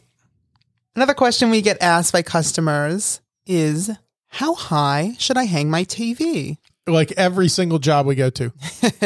Another 0.96 1.14
question 1.14 1.50
we 1.50 1.62
get 1.62 1.80
asked 1.82 2.12
by 2.12 2.22
customers 2.22 3.20
is 3.46 3.90
how 4.28 4.54
high 4.54 5.14
should 5.18 5.36
I 5.36 5.44
hang 5.44 5.70
my 5.70 5.84
TV? 5.84 6.58
Like 6.86 7.12
every 7.12 7.48
single 7.48 7.78
job 7.78 8.06
we 8.06 8.14
go 8.14 8.30
to 8.30 8.52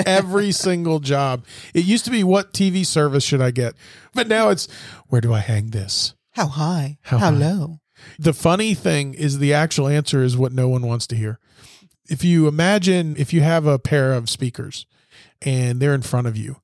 every 0.06 0.52
single 0.66 1.00
job 1.00 1.44
it 1.74 1.84
used 1.84 2.04
to 2.04 2.10
be 2.10 2.22
what 2.24 2.52
tv 2.52 2.86
service 2.86 3.24
should 3.24 3.42
i 3.42 3.50
get 3.50 3.74
but 4.14 4.28
now 4.28 4.48
it's 4.48 4.68
where 5.08 5.20
do 5.20 5.32
i 5.34 5.40
hang 5.40 5.68
this 5.70 6.14
How 6.32 6.46
high? 6.46 6.98
How 7.02 7.18
How, 7.18 7.30
high? 7.32 7.36
low? 7.38 7.80
the 8.18 8.32
funny 8.32 8.74
thing 8.74 9.14
is 9.14 9.38
the 9.38 9.54
actual 9.54 9.88
answer 9.88 10.22
is 10.22 10.36
what 10.36 10.52
no 10.52 10.68
one 10.68 10.82
wants 10.86 11.06
to 11.08 11.16
hear 11.16 11.38
if 12.08 12.22
you 12.24 12.46
imagine 12.48 13.14
if 13.18 13.32
you 13.32 13.40
have 13.40 13.66
a 13.66 13.78
pair 13.78 14.12
of 14.12 14.28
speakers 14.30 14.86
and 15.42 15.80
they're 15.80 15.94
in 15.94 16.02
front 16.02 16.26
of 16.26 16.36
you 16.36 16.56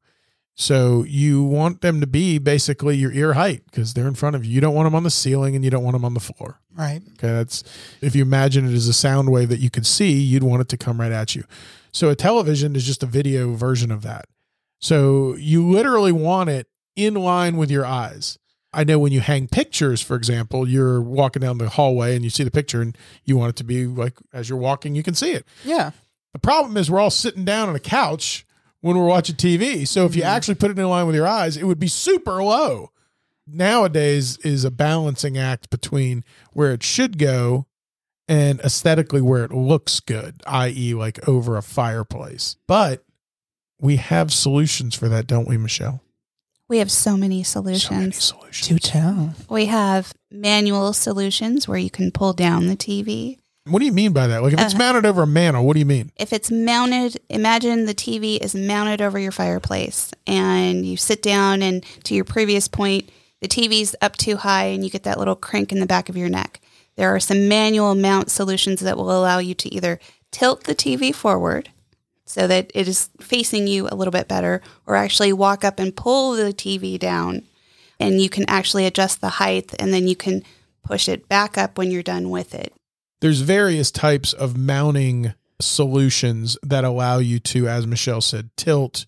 so 0.60 1.04
you 1.04 1.42
want 1.42 1.80
them 1.80 2.00
to 2.00 2.06
be 2.06 2.38
basically 2.38 2.96
your 2.96 3.12
ear 3.12 3.32
height 3.32 3.62
because 3.66 3.94
they're 3.94 4.08
in 4.08 4.14
front 4.14 4.36
of 4.36 4.44
you 4.44 4.52
you 4.52 4.60
don't 4.60 4.74
want 4.74 4.86
them 4.86 4.94
on 4.94 5.02
the 5.02 5.10
ceiling 5.10 5.54
and 5.54 5.64
you 5.64 5.70
don't 5.70 5.84
want 5.84 5.94
them 5.94 6.04
on 6.04 6.14
the 6.14 6.20
floor 6.20 6.60
Right. 6.76 7.02
Okay, 7.12 7.28
that's 7.28 7.64
if 8.00 8.14
you 8.14 8.22
imagine 8.22 8.66
it 8.66 8.74
as 8.74 8.88
a 8.88 8.92
sound 8.92 9.30
wave 9.30 9.48
that 9.48 9.60
you 9.60 9.70
could 9.70 9.86
see, 9.86 10.12
you'd 10.12 10.42
want 10.42 10.62
it 10.62 10.68
to 10.68 10.76
come 10.76 11.00
right 11.00 11.12
at 11.12 11.34
you. 11.34 11.44
So 11.92 12.08
a 12.08 12.14
television 12.14 12.76
is 12.76 12.84
just 12.84 13.02
a 13.02 13.06
video 13.06 13.54
version 13.54 13.90
of 13.90 14.02
that. 14.02 14.26
So 14.78 15.34
you 15.36 15.68
literally 15.68 16.12
want 16.12 16.48
it 16.48 16.68
in 16.96 17.14
line 17.14 17.56
with 17.56 17.70
your 17.70 17.84
eyes. 17.84 18.38
I 18.72 18.84
know 18.84 19.00
when 19.00 19.12
you 19.12 19.20
hang 19.20 19.48
pictures, 19.48 20.00
for 20.00 20.14
example, 20.14 20.66
you're 20.66 21.02
walking 21.02 21.40
down 21.40 21.58
the 21.58 21.68
hallway 21.68 22.14
and 22.14 22.22
you 22.22 22.30
see 22.30 22.44
the 22.44 22.52
picture 22.52 22.80
and 22.80 22.96
you 23.24 23.36
want 23.36 23.50
it 23.50 23.56
to 23.56 23.64
be 23.64 23.86
like 23.86 24.14
as 24.32 24.48
you're 24.48 24.58
walking, 24.58 24.94
you 24.94 25.02
can 25.02 25.14
see 25.14 25.32
it. 25.32 25.44
Yeah. 25.64 25.90
The 26.32 26.38
problem 26.38 26.76
is 26.76 26.90
we're 26.90 27.00
all 27.00 27.10
sitting 27.10 27.44
down 27.44 27.68
on 27.68 27.74
a 27.74 27.80
couch 27.80 28.46
when 28.80 28.96
we're 28.96 29.06
watching 29.06 29.36
TV. 29.36 29.86
So 29.86 30.06
if 30.06 30.14
you 30.14 30.22
mm-hmm. 30.22 30.30
actually 30.30 30.54
put 30.56 30.70
it 30.70 30.78
in 30.78 30.88
line 30.88 31.06
with 31.06 31.16
your 31.16 31.26
eyes, 31.26 31.56
it 31.56 31.64
would 31.64 31.78
be 31.80 31.88
super 31.88 32.42
low. 32.42 32.90
Nowadays 33.46 34.38
is 34.38 34.64
a 34.64 34.70
balancing 34.70 35.36
act 35.36 35.70
between 35.70 36.24
where 36.52 36.72
it 36.72 36.82
should 36.82 37.18
go 37.18 37.66
and 38.28 38.60
aesthetically 38.60 39.20
where 39.20 39.44
it 39.44 39.50
looks 39.50 39.98
good, 39.98 40.40
i.e., 40.46 40.94
like 40.94 41.28
over 41.28 41.56
a 41.56 41.62
fireplace. 41.62 42.56
But 42.68 43.04
we 43.80 43.96
have 43.96 44.32
solutions 44.32 44.94
for 44.94 45.08
that, 45.08 45.26
don't 45.26 45.48
we, 45.48 45.56
Michelle? 45.56 46.00
We 46.68 46.78
have 46.78 46.92
so 46.92 47.16
many 47.16 47.42
So 47.42 47.60
many 47.62 47.78
solutions. 47.78 48.24
solutions. 48.24 48.68
To 48.68 48.78
tell. 48.78 49.34
we 49.48 49.66
have 49.66 50.14
manual 50.30 50.92
solutions 50.92 51.66
where 51.66 51.78
you 51.78 51.90
can 51.90 52.12
pull 52.12 52.32
down 52.32 52.68
the 52.68 52.76
TV. 52.76 53.38
What 53.70 53.78
do 53.80 53.86
you 53.86 53.92
mean 53.92 54.12
by 54.12 54.26
that? 54.26 54.42
Like 54.42 54.52
if 54.52 54.60
it's 54.60 54.74
Uh, 54.74 54.78
mounted 54.78 55.06
over 55.06 55.22
a 55.22 55.26
mantle, 55.26 55.64
what 55.64 55.74
do 55.74 55.78
you 55.80 55.86
mean? 55.86 56.10
if 56.16 56.32
it's 56.32 56.50
mounted, 56.50 57.18
imagine 57.28 57.86
the 57.86 57.94
TV 57.94 58.36
is 58.38 58.54
mounted 58.54 59.00
over 59.00 59.18
your 59.18 59.32
fireplace 59.32 60.10
and 60.26 60.84
you 60.86 60.96
sit 60.96 61.22
down 61.22 61.62
and 61.62 61.84
to 62.04 62.14
your 62.14 62.24
previous 62.24 62.68
point, 62.68 63.08
the 63.40 63.48
TV's 63.48 63.94
up 64.02 64.16
too 64.16 64.36
high 64.36 64.64
and 64.64 64.84
you 64.84 64.90
get 64.90 65.04
that 65.04 65.18
little 65.18 65.36
crank 65.36 65.72
in 65.72 65.80
the 65.80 65.86
back 65.86 66.08
of 66.08 66.16
your 66.16 66.28
neck. 66.28 66.60
There 66.96 67.14
are 67.14 67.20
some 67.20 67.48
manual 67.48 67.94
mount 67.94 68.30
solutions 68.30 68.80
that 68.80 68.96
will 68.96 69.10
allow 69.10 69.38
you 69.38 69.54
to 69.54 69.74
either 69.74 69.98
tilt 70.30 70.64
the 70.64 70.74
TV 70.74 71.14
forward 71.14 71.70
so 72.26 72.46
that 72.46 72.70
it 72.74 72.86
is 72.86 73.08
facing 73.20 73.66
you 73.66 73.88
a 73.88 73.94
little 73.96 74.12
bit 74.12 74.28
better 74.28 74.60
or 74.86 74.94
actually 74.96 75.32
walk 75.32 75.64
up 75.64 75.78
and 75.78 75.96
pull 75.96 76.32
the 76.32 76.52
TV 76.52 76.98
down 76.98 77.42
and 77.98 78.20
you 78.20 78.28
can 78.28 78.44
actually 78.48 78.86
adjust 78.86 79.20
the 79.20 79.28
height 79.30 79.74
and 79.78 79.92
then 79.92 80.06
you 80.06 80.16
can 80.16 80.42
push 80.84 81.08
it 81.08 81.28
back 81.28 81.56
up 81.58 81.76
when 81.78 81.90
you're 81.90 82.02
done 82.02 82.30
with 82.30 82.54
it. 82.54 82.72
There's 83.20 83.40
various 83.40 83.90
types 83.90 84.32
of 84.32 84.56
mounting 84.56 85.34
solutions 85.60 86.56
that 86.62 86.84
allow 86.84 87.18
you 87.18 87.38
to, 87.38 87.68
as 87.68 87.86
Michelle 87.86 88.20
said, 88.20 88.50
tilt 88.56 89.06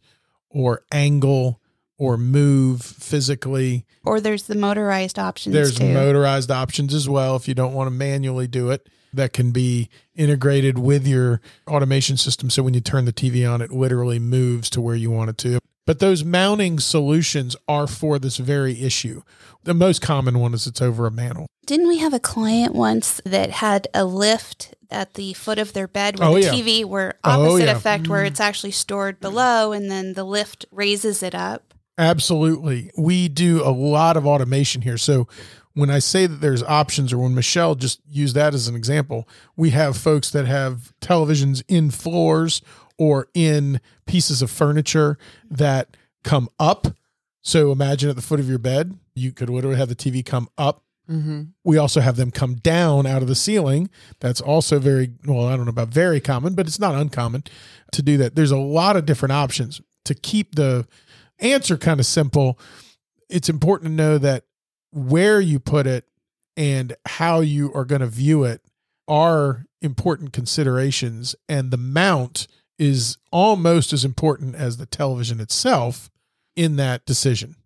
or 0.50 0.82
angle 0.92 1.60
or 1.98 2.16
move 2.16 2.82
physically. 2.82 3.86
Or 4.04 4.20
there's 4.20 4.44
the 4.44 4.54
motorized 4.54 5.18
options 5.18 5.54
There's 5.54 5.78
too. 5.78 5.92
motorized 5.92 6.50
options 6.50 6.94
as 6.94 7.08
well 7.08 7.36
if 7.36 7.48
you 7.48 7.54
don't 7.54 7.74
want 7.74 7.86
to 7.86 7.92
manually 7.92 8.46
do 8.46 8.70
it. 8.70 8.88
That 9.12 9.32
can 9.32 9.50
be 9.50 9.88
integrated 10.14 10.78
with 10.78 11.06
your 11.06 11.40
automation 11.68 12.16
system. 12.16 12.50
So 12.50 12.62
when 12.62 12.74
you 12.74 12.80
turn 12.80 13.04
the 13.04 13.12
TV 13.12 13.50
on, 13.50 13.60
it 13.60 13.70
literally 13.70 14.18
moves 14.18 14.70
to 14.70 14.80
where 14.80 14.94
you 14.94 15.10
want 15.10 15.30
it 15.30 15.38
to. 15.38 15.58
But 15.84 15.98
those 15.98 16.22
mounting 16.24 16.78
solutions 16.78 17.56
are 17.66 17.86
for 17.86 18.18
this 18.18 18.36
very 18.36 18.80
issue. 18.82 19.22
The 19.64 19.74
most 19.74 20.00
common 20.00 20.38
one 20.38 20.54
is 20.54 20.66
it's 20.66 20.80
over 20.80 21.06
a 21.06 21.10
mantle. 21.10 21.46
Didn't 21.66 21.88
we 21.88 21.98
have 21.98 22.12
a 22.14 22.20
client 22.20 22.74
once 22.74 23.20
that 23.24 23.50
had 23.50 23.88
a 23.94 24.04
lift 24.04 24.74
at 24.90 25.14
the 25.14 25.32
foot 25.32 25.58
of 25.58 25.72
their 25.72 25.88
bed 25.88 26.18
where 26.18 26.28
Oh, 26.28 26.34
the 26.34 26.42
yeah. 26.42 26.52
TV 26.52 26.84
were 26.84 27.14
Oh, 27.24 27.46
opposite 27.46 27.66
yeah. 27.66 27.76
effect 27.76 28.08
where 28.08 28.24
it's 28.24 28.40
mm. 28.40 28.44
actually 28.44 28.72
stored 28.72 29.20
below 29.20 29.72
and 29.72 29.90
then 29.90 30.12
the 30.14 30.24
lift 30.24 30.66
raises 30.70 31.22
it 31.22 31.34
up? 31.34 31.74
Absolutely. 31.98 32.90
We 32.96 33.28
do 33.28 33.62
a 33.62 33.70
lot 33.70 34.16
of 34.16 34.26
automation 34.26 34.82
here. 34.82 34.98
So 34.98 35.28
when 35.74 35.90
I 35.90 35.98
say 35.98 36.26
that 36.26 36.40
there's 36.40 36.62
options, 36.62 37.12
or 37.12 37.18
when 37.18 37.34
Michelle 37.34 37.74
just 37.74 38.00
used 38.08 38.34
that 38.36 38.54
as 38.54 38.68
an 38.68 38.76
example, 38.76 39.28
we 39.56 39.70
have 39.70 39.96
folks 39.96 40.30
that 40.30 40.46
have 40.46 40.92
televisions 41.00 41.62
in 41.68 41.90
floors 41.90 42.62
or 42.98 43.28
in 43.34 43.80
pieces 44.06 44.42
of 44.42 44.50
furniture 44.50 45.18
that 45.50 45.96
come 46.24 46.48
up. 46.58 46.88
So 47.40 47.72
imagine 47.72 48.10
at 48.10 48.16
the 48.16 48.22
foot 48.22 48.40
of 48.40 48.48
your 48.48 48.58
bed, 48.58 48.98
you 49.14 49.32
could 49.32 49.50
literally 49.50 49.76
have 49.76 49.88
the 49.88 49.96
TV 49.96 50.24
come 50.24 50.48
up. 50.56 50.84
Mm-hmm. 51.10 51.42
We 51.64 51.78
also 51.78 52.00
have 52.00 52.16
them 52.16 52.30
come 52.30 52.54
down 52.54 53.06
out 53.06 53.22
of 53.22 53.28
the 53.28 53.34
ceiling. 53.34 53.90
That's 54.20 54.40
also 54.40 54.78
very, 54.78 55.14
well, 55.26 55.46
I 55.46 55.56
don't 55.56 55.64
know 55.64 55.70
about 55.70 55.88
very 55.88 56.20
common, 56.20 56.54
but 56.54 56.66
it's 56.66 56.78
not 56.78 56.94
uncommon 56.94 57.44
to 57.92 58.02
do 58.02 58.16
that. 58.18 58.36
There's 58.36 58.52
a 58.52 58.58
lot 58.58 58.96
of 58.96 59.04
different 59.04 59.32
options 59.32 59.80
to 60.04 60.14
keep 60.14 60.54
the 60.54 60.86
answer 61.40 61.76
kind 61.76 61.98
of 61.98 62.06
simple. 62.06 62.58
It's 63.28 63.48
important 63.48 63.90
to 63.90 63.94
know 63.94 64.18
that 64.18 64.44
where 64.92 65.40
you 65.40 65.58
put 65.58 65.86
it 65.86 66.04
and 66.56 66.94
how 67.06 67.40
you 67.40 67.72
are 67.74 67.84
going 67.84 68.00
to 68.00 68.06
view 68.06 68.44
it 68.44 68.62
are 69.08 69.64
important 69.80 70.32
considerations. 70.32 71.34
And 71.48 71.70
the 71.70 71.76
mount 71.76 72.46
is 72.78 73.16
almost 73.30 73.92
as 73.92 74.04
important 74.04 74.54
as 74.54 74.76
the 74.76 74.86
television 74.86 75.40
itself 75.40 76.10
in 76.56 76.76
that 76.76 77.04
decision. 77.06 77.56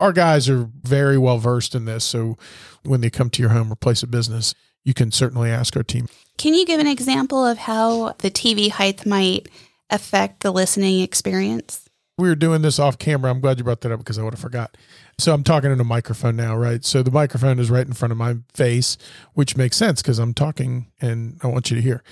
Our 0.00 0.12
guys 0.12 0.48
are 0.48 0.68
very 0.82 1.16
well 1.16 1.38
versed 1.38 1.74
in 1.74 1.84
this. 1.84 2.04
So 2.04 2.36
when 2.82 3.00
they 3.00 3.10
come 3.10 3.30
to 3.30 3.42
your 3.42 3.52
home 3.52 3.72
or 3.72 3.76
place 3.76 4.02
of 4.02 4.10
business, 4.10 4.54
you 4.84 4.92
can 4.92 5.12
certainly 5.12 5.50
ask 5.50 5.76
our 5.76 5.82
team. 5.82 6.08
Can 6.36 6.54
you 6.54 6.66
give 6.66 6.80
an 6.80 6.86
example 6.86 7.46
of 7.46 7.58
how 7.58 8.14
the 8.18 8.30
TV 8.30 8.70
height 8.70 9.06
might 9.06 9.48
affect 9.88 10.40
the 10.40 10.50
listening 10.50 11.00
experience? 11.00 11.84
we 12.16 12.28
were 12.28 12.34
doing 12.34 12.62
this 12.62 12.78
off 12.78 12.98
camera. 12.98 13.30
I'm 13.30 13.40
glad 13.40 13.58
you 13.58 13.64
brought 13.64 13.80
that 13.82 13.92
up 13.92 13.98
because 13.98 14.18
I 14.18 14.22
would 14.22 14.34
have 14.34 14.40
forgot. 14.40 14.76
So 15.18 15.32
I'm 15.32 15.44
talking 15.44 15.70
in 15.70 15.80
a 15.80 15.84
microphone 15.84 16.36
now, 16.36 16.56
right? 16.56 16.84
So 16.84 17.02
the 17.02 17.10
microphone 17.10 17.58
is 17.58 17.70
right 17.70 17.86
in 17.86 17.92
front 17.92 18.12
of 18.12 18.18
my 18.18 18.36
face, 18.52 18.98
which 19.34 19.56
makes 19.56 19.76
sense 19.76 20.02
because 20.02 20.18
I'm 20.18 20.34
talking 20.34 20.90
and 21.00 21.38
I 21.42 21.46
want 21.46 21.70
you 21.70 21.76
to 21.76 21.82
hear. 21.82 22.02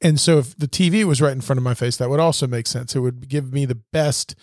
And 0.00 0.18
so 0.18 0.38
if 0.38 0.56
the 0.56 0.68
TV 0.68 1.04
was 1.04 1.20
right 1.20 1.32
in 1.32 1.40
front 1.40 1.58
of 1.58 1.64
my 1.64 1.74
face, 1.74 1.96
that 1.96 2.10
would 2.10 2.20
also 2.20 2.46
make 2.46 2.66
sense. 2.66 2.94
It 2.94 3.00
would 3.00 3.28
give 3.28 3.52
me 3.52 3.64
the 3.64 3.74
best 3.74 4.34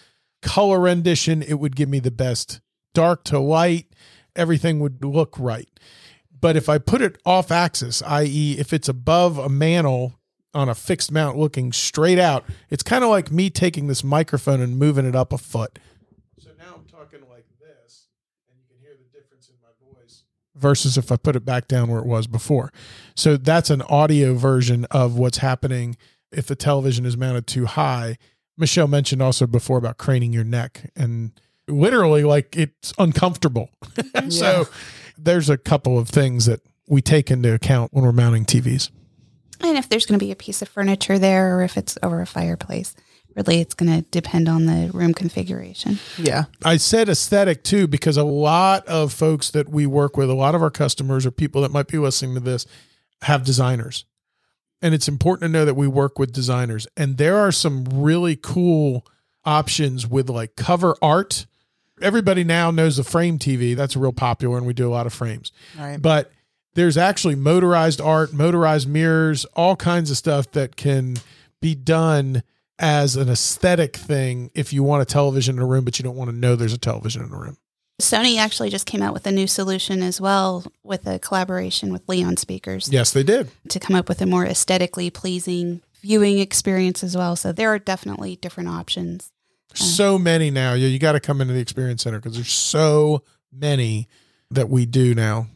color 0.42 0.80
rendition. 0.80 1.42
It 1.42 1.56
would 1.56 1.76
give 1.76 1.90
me 1.90 2.00
the 2.00 2.12
best 2.12 2.62
dark 2.94 3.24
to 3.26 3.40
light. 3.40 3.88
Everything 4.36 4.80
would 4.80 5.04
look 5.04 5.36
right. 5.38 5.70
But 6.40 6.56
if 6.56 6.70
I 6.70 6.78
put 6.78 7.02
it 7.02 7.18
off 7.26 7.52
axis, 7.52 8.02
i.e., 8.04 8.56
if 8.58 8.72
it's 8.72 8.88
above 8.88 9.38
a 9.38 9.50
mantle 9.50 10.20
on 10.54 10.70
a 10.70 10.76
fixed 10.76 11.12
mount 11.12 11.38
looking 11.38 11.74
straight 11.74 12.20
out, 12.20 12.46
it's 12.70 12.84
kind 12.84 13.04
of 13.04 13.10
like 13.10 13.32
me 13.32 13.50
taking 13.50 13.88
this 13.88 14.04
microphone 14.04 14.62
and 14.62 14.78
moving 14.78 15.06
it 15.06 15.16
up 15.16 15.34
a 15.34 15.38
foot. 15.38 15.78
So 16.40 16.50
now 16.58 16.76
I'm 16.76 16.86
talking 16.86 17.20
like 17.30 17.46
this, 17.60 18.08
and 18.50 18.58
you 18.58 18.66
can 18.68 18.82
hear 18.82 18.96
the 18.96 19.18
difference 19.18 19.50
in 19.50 19.56
my 19.62 19.94
voice 19.94 20.24
versus 20.60 20.98
if 20.98 21.12
I 21.12 21.18
put 21.18 21.36
it 21.36 21.46
back 21.46 21.68
down 21.68 21.89
where 21.89 22.00
it 22.00 22.06
was 22.06 22.28
before. 22.28 22.72
So 23.16 23.38
that's 23.38 23.70
an 23.70 23.82
audio 23.84 24.34
version 24.34 24.86
of 24.92 25.18
what's 25.18 25.39
happening 25.39 25.98
if 26.32 26.48
the 26.48 26.56
television 26.56 27.06
is 27.06 27.18
mounted 27.18 27.48
too 27.48 27.66
high. 27.66 28.18
Michelle 28.58 28.88
mentioned 28.88 29.22
also 29.22 29.48
before 29.48 29.78
about 29.78 29.98
craning 29.98 30.34
your 30.34 30.44
neck 30.44 30.92
and 30.96 31.32
literally 31.68 32.24
like 32.24 32.56
it's 32.58 32.94
uncomfortable. 32.98 33.70
so 34.30 34.68
there's 35.18 35.50
a 35.50 35.58
couple 35.58 35.98
of 35.98 36.10
things 36.10 36.46
that 36.46 36.62
we 36.88 37.01
take 37.01 37.32
into 37.32 37.54
account 37.54 37.94
when 37.94 38.04
we're 38.04 38.12
mounting 38.12 38.46
TVs. 38.46 38.89
And 39.62 39.78
if 39.78 39.89
there's 39.89 40.06
going 40.06 40.20
to 40.20 40.25
be 40.25 40.32
a 40.32 40.36
piece 40.36 40.62
of 40.62 40.70
furniture 40.70 41.20
there 41.20 41.58
or 41.58 41.63
if 41.63 41.78
it's 41.78 41.98
over 42.01 42.22
a 42.22 42.25
fireplace, 42.25 42.96
really 43.39 43.62
it's 43.62 43.74
going 43.74 43.91
to 43.91 44.01
depend 44.10 44.50
on 44.50 44.65
the 44.65 44.91
room 44.93 45.13
configuration. 45.13 46.00
Yeah. 46.17 46.46
I 46.63 46.77
said 46.77 47.10
aesthetic 47.10 47.63
too 47.63 47.88
because 47.88 48.17
a 48.17 48.24
lot 48.24 48.86
of 48.88 49.13
folks 49.13 49.50
that 49.51 49.69
we 49.69 49.86
work 49.86 50.17
with, 50.17 50.29
a 50.29 50.36
lot 50.36 50.55
of 50.55 50.62
our 50.62 50.69
customers 50.69 51.25
or 51.25 51.31
people 51.31 51.62
that 51.62 51.72
might 51.72 51.88
be 51.88 51.98
listening 51.98 52.36
to 52.36 52.41
this 52.41 52.65
have 53.22 53.43
designers. 53.43 54.05
And 54.81 54.93
it's 54.93 55.08
important 55.08 55.50
to 55.50 55.58
know 55.58 55.65
that 55.65 55.75
we 55.75 55.88
work 55.88 56.19
with 56.19 56.31
designers. 56.31 56.88
And 56.96 57.17
there 57.17 57.38
are 57.38 57.51
some 57.51 57.86
really 57.86 58.36
cool 58.36 59.05
options 59.46 60.05
with 60.05 60.29
like 60.29 60.55
cover 60.55 60.95
art. 61.02 61.45
Everybody 62.02 62.43
now 62.43 62.71
knows 62.71 62.97
the 62.97 63.04
frame 63.04 63.39
TV. 63.39 63.75
That's 63.75 63.95
real 63.95 64.13
popular 64.13 64.58
and 64.58 64.67
we 64.67 64.73
do 64.73 64.88
a 64.88 64.91
lot 64.91 65.06
of 65.06 65.13
frames. 65.13 65.52
Right. 65.78 66.02
But 66.02 66.32
there's 66.75 66.97
actually 66.97 67.36
motorized 67.36 67.99
art, 67.99 68.34
motorized 68.34 68.88
mirrors, 68.88 69.45
all 69.56 69.75
kinds 69.75 70.12
of 70.12 70.17
stuff 70.17 70.52
that 70.52 70.75
can 70.75 71.17
be 71.62 71.75
done 71.75 72.43
as 72.80 73.15
an 73.15 73.30
aesthetic 73.30 73.96
thing 73.98 74.50
if 74.56 74.72
you 74.74 74.82
want 74.84 75.02
a 75.02 75.06
television 75.06 75.58
in 75.58 75.62
a 75.62 75.65
room, 75.65 75.84
but 75.86 76.00
you 76.00 76.04
don't 76.04 76.15
want 76.15 76.30
to 76.32 76.36
know 76.36 76.56
there's 76.56 76.74
a 76.74 76.78
television 76.78 77.24
in 77.24 77.32
a 77.32 77.38
room. 77.38 77.58
Sony 78.02 78.38
actually 78.38 78.70
just 78.70 78.86
came 78.86 79.02
out 79.02 79.13
with 79.13 79.28
a 79.28 79.32
new 79.32 79.46
solution 79.46 80.02
as 80.02 80.22
well 80.22 80.63
with 80.84 81.06
a 81.06 81.20
collaboration 81.20 81.92
with 81.92 82.02
Leon 82.08 82.38
Speakers 82.38 82.88
Yes, 82.89 83.12
they 83.12 83.24
did. 83.24 83.52
to 83.68 83.80
come 83.80 83.96
up 83.96 84.08
with 84.08 84.22
a 84.22 84.26
more 84.26 84.46
aesthetically 84.46 85.10
pleasing 85.10 85.82
viewing 86.02 86.39
experience 86.39 87.04
as 87.04 87.18
well. 87.18 87.36
So 87.36 87.52
there 87.52 87.74
are 87.74 87.80
definitely 87.80 88.38
different 88.38 88.70
options. 88.70 89.32
Uh, 89.74 89.84
so 89.84 90.18
many 90.18 90.50
now. 90.50 90.74
Yeah, 90.74 90.88
you 90.88 90.98
got 90.98 91.12
to 91.12 91.20
come 91.20 91.42
into 91.42 91.54
the 91.54 91.60
experience 91.60 92.04
center 92.04 92.20
because 92.20 92.36
there's 92.36 92.52
so 92.52 93.24
many 93.52 94.08
that 94.50 94.70
we 94.70 94.86
do 94.86 95.13
now. 95.13 95.48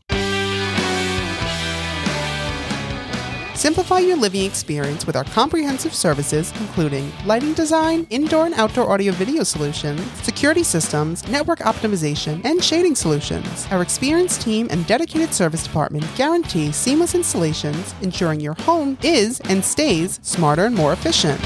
Simplify 3.56 4.00
your 4.00 4.18
living 4.18 4.46
experience 4.46 5.06
with 5.06 5.16
our 5.16 5.24
comprehensive 5.26 5.94
services, 5.94 6.52
including 6.60 7.12
lighting 7.26 7.54
design, 7.54 8.08
indoor 8.10 8.46
and 8.46 8.56
outdoor 8.56 8.90
audio 8.92 9.12
video 9.14 9.44
solutions, 9.44 10.02
security 10.24 10.64
systems, 10.64 11.28
network 11.28 11.60
optimization, 11.60 12.44
and 12.46 12.64
shading 12.64 12.96
solutions. 12.96 13.68
Our 13.70 13.82
experienced 13.82 14.42
team 14.42 14.68
and 14.72 14.86
dedicated 14.88 15.34
service 15.34 15.64
department 15.64 16.06
guarantee 16.16 16.72
seamless 16.72 17.16
installations, 17.16 17.94
ensuring 18.02 18.40
your 18.40 18.56
home 18.56 18.98
is 19.04 19.40
and 19.42 19.64
stays 19.64 20.20
smarter 20.24 20.66
and 20.66 20.76
more 20.76 20.94
efficient. 20.94 21.40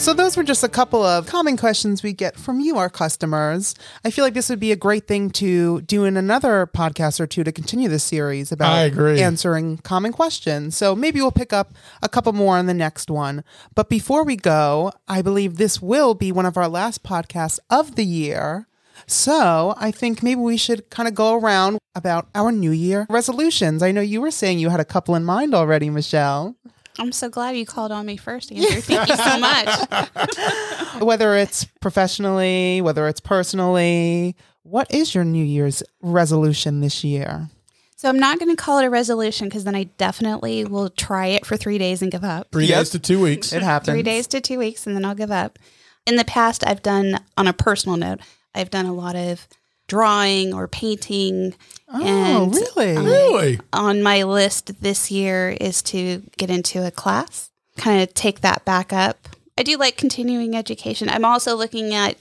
So, 0.00 0.14
those 0.14 0.34
were 0.34 0.42
just 0.42 0.64
a 0.64 0.68
couple 0.68 1.02
of 1.04 1.26
common 1.26 1.58
questions 1.58 2.02
we 2.02 2.14
get 2.14 2.34
from 2.34 2.58
you, 2.58 2.78
our 2.78 2.88
customers. 2.88 3.74
I 4.02 4.10
feel 4.10 4.24
like 4.24 4.32
this 4.32 4.48
would 4.48 4.58
be 4.58 4.72
a 4.72 4.76
great 4.76 5.06
thing 5.06 5.28
to 5.32 5.82
do 5.82 6.06
in 6.06 6.16
another 6.16 6.66
podcast 6.66 7.20
or 7.20 7.26
two 7.26 7.44
to 7.44 7.52
continue 7.52 7.86
this 7.86 8.02
series 8.02 8.50
about 8.50 8.72
I 8.72 8.84
agree. 8.84 9.20
answering 9.20 9.76
common 9.76 10.10
questions. 10.10 10.74
So, 10.74 10.96
maybe 10.96 11.20
we'll 11.20 11.30
pick 11.30 11.52
up 11.52 11.74
a 12.02 12.08
couple 12.08 12.32
more 12.32 12.56
on 12.56 12.64
the 12.64 12.72
next 12.72 13.10
one. 13.10 13.44
But 13.74 13.90
before 13.90 14.24
we 14.24 14.36
go, 14.36 14.90
I 15.06 15.20
believe 15.20 15.58
this 15.58 15.82
will 15.82 16.14
be 16.14 16.32
one 16.32 16.46
of 16.46 16.56
our 16.56 16.66
last 16.66 17.02
podcasts 17.02 17.58
of 17.68 17.94
the 17.96 18.04
year. 18.04 18.68
So, 19.06 19.74
I 19.76 19.90
think 19.90 20.22
maybe 20.22 20.40
we 20.40 20.56
should 20.56 20.88
kind 20.88 21.08
of 21.10 21.14
go 21.14 21.34
around 21.34 21.78
about 21.94 22.26
our 22.34 22.50
New 22.50 22.72
Year 22.72 23.06
resolutions. 23.10 23.82
I 23.82 23.92
know 23.92 24.00
you 24.00 24.22
were 24.22 24.30
saying 24.30 24.60
you 24.60 24.70
had 24.70 24.80
a 24.80 24.84
couple 24.86 25.14
in 25.14 25.24
mind 25.24 25.54
already, 25.54 25.90
Michelle. 25.90 26.56
I'm 27.00 27.12
so 27.12 27.28
glad 27.28 27.56
you 27.56 27.66
called 27.66 27.90
on 27.92 28.06
me 28.06 28.16
first, 28.16 28.52
Andrew. 28.52 28.80
Thank 28.80 29.08
you 29.08 29.16
so 29.16 29.38
much. 29.38 31.00
whether 31.02 31.34
it's 31.36 31.64
professionally, 31.80 32.80
whether 32.82 33.08
it's 33.08 33.20
personally, 33.20 34.36
what 34.62 34.92
is 34.92 35.14
your 35.14 35.24
New 35.24 35.44
Year's 35.44 35.82
resolution 36.02 36.80
this 36.80 37.02
year? 37.02 37.48
So 37.96 38.08
I'm 38.08 38.18
not 38.18 38.38
going 38.38 38.50
to 38.54 38.56
call 38.62 38.78
it 38.78 38.84
a 38.86 38.90
resolution 38.90 39.48
because 39.48 39.64
then 39.64 39.74
I 39.74 39.84
definitely 39.84 40.64
will 40.64 40.88
try 40.90 41.26
it 41.26 41.44
for 41.44 41.56
three 41.56 41.76
days 41.78 42.00
and 42.02 42.10
give 42.10 42.24
up. 42.24 42.48
Three 42.50 42.64
Yep. 42.66 42.78
days 42.78 42.90
to 42.90 42.98
two 42.98 43.20
weeks. 43.20 43.52
It 43.52 43.62
happens. 43.62 43.94
Three 43.94 44.02
days 44.02 44.26
to 44.28 44.40
two 44.40 44.58
weeks 44.58 44.86
and 44.86 44.96
then 44.96 45.04
I'll 45.04 45.14
give 45.14 45.30
up. 45.30 45.58
In 46.06 46.16
the 46.16 46.24
past, 46.24 46.66
I've 46.66 46.82
done, 46.82 47.18
on 47.36 47.46
a 47.46 47.52
personal 47.52 47.98
note, 47.98 48.20
I've 48.54 48.70
done 48.70 48.86
a 48.86 48.94
lot 48.94 49.16
of 49.16 49.46
drawing 49.90 50.54
or 50.54 50.68
painting. 50.68 51.52
Oh, 51.88 52.00
and 52.00 52.54
really? 52.54 52.96
um, 52.96 53.04
Really? 53.04 53.60
on 53.72 54.02
my 54.02 54.22
list 54.22 54.80
this 54.80 55.10
year 55.10 55.50
is 55.60 55.82
to 55.82 56.22
get 56.38 56.48
into 56.48 56.86
a 56.86 56.92
class, 56.92 57.50
kind 57.76 58.00
of 58.00 58.14
take 58.14 58.40
that 58.42 58.64
back 58.64 58.92
up. 58.92 59.28
I 59.58 59.64
do 59.64 59.76
like 59.76 59.96
continuing 59.96 60.54
education. 60.54 61.08
I'm 61.08 61.24
also 61.24 61.56
looking 61.56 61.92
at 61.92 62.16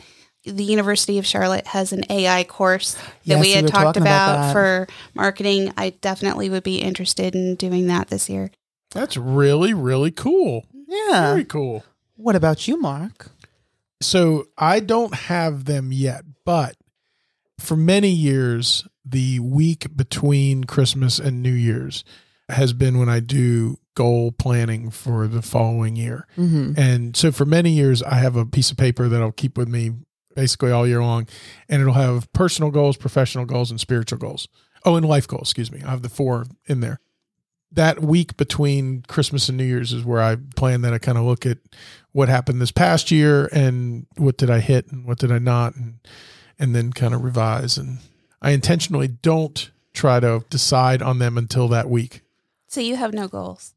the 0.46 0.64
University 0.64 1.20
of 1.20 1.28
Charlotte 1.28 1.68
has 1.68 1.94
an 1.94 2.04
AI 2.10 2.44
course 2.44 2.94
that 2.96 3.08
Yes, 3.24 3.42
we 3.42 3.52
had 3.52 3.66
were 3.66 3.70
talked 3.70 3.98
about 3.98 4.36
about, 4.40 4.52
for 4.54 4.88
marketing. 5.14 5.72
I 5.78 5.92
definitely 5.92 6.50
would 6.50 6.64
be 6.64 6.78
interested 6.82 7.36
in 7.36 7.54
doing 7.56 7.86
that 7.88 8.08
this 8.08 8.30
year. 8.30 8.50
That's 8.92 9.16
really, 9.16 9.76
really 9.76 10.12
cool. 10.12 10.66
Yeah. 10.88 11.34
Very 11.34 11.46
cool. 11.46 11.84
What 12.16 12.36
about 12.36 12.68
you, 12.68 12.82
Mark? 12.82 13.30
So 14.02 14.48
I 14.58 14.80
don't 14.80 15.14
have 15.14 15.66
them 15.66 15.92
yet, 15.92 16.24
but 16.46 16.76
for 17.60 17.76
many 17.76 18.10
years, 18.10 18.88
the 19.06 19.40
week 19.40 19.96
between 19.96 20.64
Christmas 20.64 21.20
and 21.20 21.42
New 21.42 21.54
Year's 21.54 22.04
has 22.50 22.74
been 22.74 22.98
when 22.98 23.10
I 23.10 23.20
do 23.20 23.78
goal 23.96 24.32
planning 24.32 24.90
for 24.90 25.28
the 25.28 25.42
following 25.42 25.96
year. 25.96 26.26
Mm-hmm. 26.38 26.80
And 26.80 27.16
so 27.16 27.32
for 27.32 27.46
many 27.46 27.72
years, 27.72 28.02
I 28.02 28.16
have 28.16 28.36
a 28.36 28.46
piece 28.46 28.72
of 28.72 28.78
paper 28.78 29.08
that 29.08 29.22
I'll 29.22 29.32
keep 29.32 29.58
with 29.58 29.68
me 29.68 29.92
basically 30.36 30.72
all 30.72 30.88
year 30.88 31.02
long, 31.02 31.28
and 31.68 31.82
it'll 31.82 31.94
have 31.94 32.32
personal 32.34 32.72
goals, 32.72 32.98
professional 32.98 33.46
goals, 33.46 33.72
and 33.72 33.80
spiritual 33.80 34.20
goals. 34.20 34.48
Oh, 34.86 34.96
and 34.96 35.06
life 35.06 35.28
goals, 35.28 35.50
excuse 35.50 35.72
me. 35.72 35.82
I 35.84 35.90
have 35.90 36.02
the 36.02 36.10
four 36.10 36.46
in 36.66 36.80
there. 36.80 37.00
That 37.72 38.02
week 38.02 38.38
between 38.38 39.04
Christmas 39.04 39.50
and 39.50 39.58
New 39.58 39.66
Year's 39.66 39.92
is 39.92 40.06
where 40.06 40.22
I 40.22 40.38
plan 40.56 40.82
that 40.82 40.94
I 40.94 40.98
kind 40.98 41.18
of 41.18 41.26
look 41.26 41.46
at 41.46 41.58
what 42.14 42.30
happened 42.30 42.62
this 42.62 42.72
past 42.72 43.12
year 43.12 43.50
and 43.52 44.08
what 44.18 44.38
did 44.38 44.50
I 44.50 44.60
hit 44.60 44.92
and 44.92 45.06
what 45.06 45.20
did 45.20 45.32
I 45.32 45.40
not, 45.40 45.76
and 45.76 46.00
and 46.60 46.76
then 46.76 46.92
kind 46.94 47.14
of 47.14 47.24
revise. 47.24 47.78
And 47.78 48.00
I 48.42 48.52
intentionally 48.52 49.08
don't 49.08 49.72
try 49.94 50.20
to 50.20 50.44
decide 50.50 51.02
on 51.02 51.20
them 51.20 51.38
until 51.38 51.68
that 51.70 51.90
week. 51.90 52.22
So 52.68 52.82
you 52.82 52.96
have 52.96 53.14
no 53.14 53.28
goals. 53.28 53.74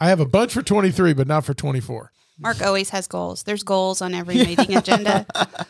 I 0.00 0.08
have 0.08 0.20
a 0.20 0.26
bunch 0.26 0.52
for 0.52 0.62
23, 0.62 1.12
but 1.12 1.26
not 1.26 1.44
for 1.44 1.54
24. 1.54 2.12
Mark 2.38 2.62
always 2.62 2.90
has 2.90 3.06
goals. 3.06 3.44
There's 3.44 3.62
goals 3.62 4.02
on 4.02 4.12
every 4.12 4.34
meeting 4.36 4.76
agenda. 4.76 5.26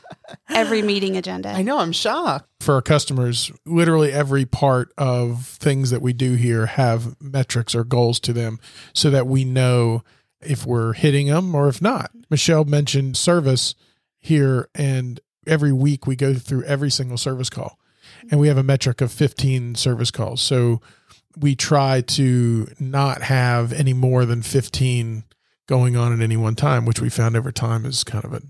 Every 0.48 0.80
meeting 0.80 1.16
agenda. 1.16 1.50
I 1.50 1.62
know. 1.62 1.78
I'm 1.78 1.92
shocked. 1.92 2.48
For 2.60 2.74
our 2.74 2.82
customers, 2.82 3.52
literally 3.66 4.10
every 4.10 4.46
part 4.46 4.92
of 4.96 5.46
things 5.46 5.90
that 5.90 6.00
we 6.00 6.14
do 6.14 6.34
here 6.34 6.64
have 6.64 7.20
metrics 7.20 7.74
or 7.74 7.84
goals 7.84 8.18
to 8.20 8.32
them 8.32 8.58
so 8.94 9.10
that 9.10 9.26
we 9.26 9.44
know 9.44 10.02
if 10.40 10.64
we're 10.64 10.94
hitting 10.94 11.26
them 11.26 11.54
or 11.54 11.68
if 11.68 11.82
not. 11.82 12.10
Michelle 12.30 12.64
mentioned 12.64 13.16
service 13.18 13.74
here, 14.18 14.68
and 14.74 15.20
every 15.46 15.72
week 15.72 16.06
we 16.06 16.16
go 16.16 16.34
through 16.34 16.64
every 16.64 16.90
single 16.90 17.18
service 17.18 17.50
call, 17.50 17.78
and 18.30 18.40
we 18.40 18.48
have 18.48 18.58
a 18.58 18.62
metric 18.62 19.00
of 19.00 19.12
15 19.12 19.74
service 19.74 20.10
calls. 20.10 20.42
So 20.42 20.80
we 21.36 21.54
try 21.54 22.00
to 22.00 22.68
not 22.78 23.22
have 23.22 23.72
any 23.72 23.92
more 23.92 24.24
than 24.24 24.42
15 24.42 25.24
going 25.66 25.96
on 25.96 26.12
at 26.12 26.20
any 26.20 26.36
one 26.36 26.54
time, 26.54 26.84
which 26.84 27.00
we 27.00 27.08
found 27.08 27.36
over 27.36 27.50
time 27.50 27.84
is 27.84 28.04
kind 28.04 28.24
of 28.24 28.32
a, 28.34 28.42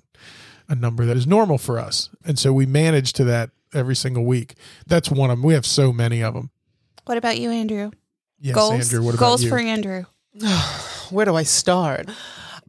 a 0.69 0.75
number 0.75 1.05
that 1.05 1.17
is 1.17 1.27
normal 1.27 1.59
for 1.59 1.79
us. 1.79 2.11
And 2.25 2.39
so 2.39 2.53
we 2.53 2.67
manage 2.67 3.13
to 3.15 3.25
that 3.25 3.51
every 3.73 3.97
single 3.97 4.25
week. 4.25 4.55
That's 4.87 5.11
one 5.11 5.31
of 5.31 5.39
them. 5.39 5.47
We 5.47 5.55
have 5.55 5.67
so 5.67 5.93
many 5.93 6.23
of 6.23 6.35
them. 6.35 6.51
What 7.05 7.19
about 7.19 7.39
you, 7.39 7.51
Andrew? 7.51 7.91
Yes, 8.41 8.55
goals. 8.55 8.73
Andrew, 8.73 9.03
what 9.03 9.15
about 9.15 9.27
goals 9.27 9.45
you? 9.45 9.51
for 9.51 9.59
Andrew. 9.59 10.05
Where 11.11 11.27
do 11.27 11.35
I 11.35 11.43
start? 11.43 12.09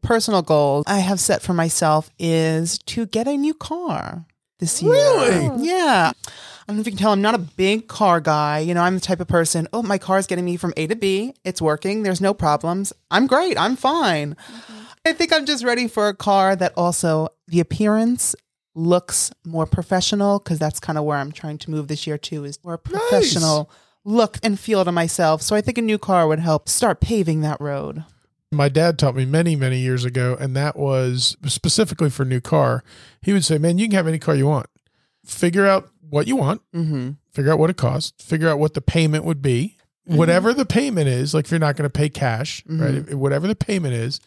Personal 0.06 0.42
goals 0.42 0.86
I 0.88 1.00
have 1.00 1.20
set 1.20 1.42
for 1.42 1.54
myself 1.54 2.10
is 2.20 2.78
to 2.80 3.06
get 3.06 3.28
a 3.28 3.36
new 3.36 3.54
car 3.54 4.26
this 4.60 4.82
year. 4.82 4.94
Really? 4.94 5.66
Yeah. 5.66 6.12
I 6.16 6.32
don't 6.68 6.78
know 6.78 6.82
if 6.82 6.88
you 6.88 6.92
can 6.92 7.00
tell, 7.00 7.12
I'm 7.12 7.22
not 7.22 7.36
a 7.36 7.40
big 7.40 7.88
car 7.88 8.20
guy. 8.22 8.60
You 8.60 8.74
know, 8.74 8.82
I'm 8.82 8.96
the 8.96 9.02
type 9.02 9.20
of 9.20 9.28
person, 9.28 9.68
oh, 9.74 9.84
my 9.84 9.98
car 9.98 10.18
is 10.18 10.28
getting 10.28 10.46
me 10.46 10.58
from 10.58 10.74
A 10.78 10.88
to 10.88 10.96
B. 10.96 11.34
It's 11.44 11.62
working. 11.62 12.04
There's 12.04 12.22
no 12.22 12.34
problems. 12.34 12.94
I'm 13.12 13.28
great. 13.28 13.60
I'm 13.60 13.76
fine. 13.76 14.36
Mm-hmm. 14.36 14.74
I 15.06 15.14
think 15.14 15.34
I'm 15.34 15.46
just 15.46 15.64
ready 15.64 15.88
for 15.88 16.08
a 16.08 16.16
car 16.16 16.56
that 16.56 16.74
also 16.76 17.30
the 17.48 17.60
appearance 17.60 18.36
looks 18.74 19.32
more 19.46 19.66
professional 19.66 20.40
because 20.40 20.60
that's 20.60 20.80
kind 20.80 20.98
of 20.98 21.04
where 21.04 21.18
I'm 21.18 21.32
trying 21.32 21.60
to 21.60 21.72
move 21.72 21.88
this 21.88 22.06
year 22.06 22.18
too 22.18 22.44
is 22.44 22.60
more 22.64 22.78
professional 22.78 23.70
look 24.04 24.38
and 24.44 24.60
feel 24.60 24.84
to 24.84 24.92
myself. 24.92 25.42
So 25.42 25.56
I 25.56 25.62
think 25.62 25.78
a 25.78 25.82
new 25.82 25.98
car 25.98 26.28
would 26.28 26.40
help 26.40 26.68
start 26.68 27.00
paving 27.00 27.42
that 27.42 27.62
road. 27.62 28.04
My 28.52 28.70
dad 28.70 28.98
taught 29.00 29.16
me 29.16 29.26
many 29.26 29.56
many 29.56 29.80
years 29.80 30.06
ago 30.06 30.38
and 30.40 30.56
that 30.56 30.76
was 30.78 31.36
specifically 31.48 32.10
for 32.10 32.24
new 32.26 32.40
car. 32.42 32.84
He 33.22 33.34
would 33.34 33.44
say 33.46 33.58
man 33.58 33.78
you 33.78 33.86
can 33.88 33.96
have 33.96 34.08
any 34.08 34.20
car 34.20 34.36
you 34.36 34.46
want. 34.48 34.68
Figure 35.26 35.66
out 35.66 35.90
what 36.10 36.28
you 36.28 36.36
want. 36.36 36.62
Mm-hmm. 36.74 37.12
figure 37.34 37.52
out 37.52 37.60
what 37.60 37.70
it 37.70 37.78
costs. 37.78 38.14
Figure 38.24 38.48
out 38.48 38.60
what 38.60 38.74
the 38.76 38.82
payment 38.82 39.26
would 39.26 39.42
be. 39.42 39.78
Whatever 40.06 40.54
the 40.54 40.66
payment 40.66 41.08
is 41.08 41.34
like 41.34 41.46
if 41.46 41.52
you're 41.52 41.60
not 41.60 41.76
going 41.76 41.90
to 41.90 41.90
pay 41.90 42.10
cash 42.10 42.64
right 42.68 42.94
Mhm. 42.94 43.08
if- 43.10 43.14
whatever 43.16 43.48
the 43.48 43.56
payment 43.56 43.94
is 43.96 44.20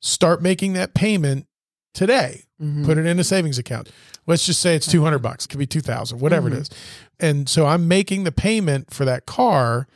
start 0.00 0.42
making 0.42 0.74
that 0.74 0.92
payment 0.94 1.46
today. 1.94 2.42
Mm-hmm. 2.62 2.84
put 2.84 2.98
it 2.98 3.06
in 3.06 3.18
a 3.18 3.24
savings 3.24 3.58
account. 3.58 3.90
Let's 4.26 4.46
just 4.46 4.60
say 4.60 4.74
it's 4.76 4.86
200 4.86 5.18
bucks. 5.18 5.44
It 5.44 5.48
could 5.48 5.58
be 5.58 5.66
2000 5.66 6.20
whatever 6.20 6.48
it 6.48 6.54
is. 6.54 6.70
And 7.18 7.48
so 7.48 7.66
i'm 7.66 7.88
making 7.88 8.24
the 8.24 8.32
payment 8.32 8.92
for 8.92 9.04
that 9.06 9.26
car 9.26 9.86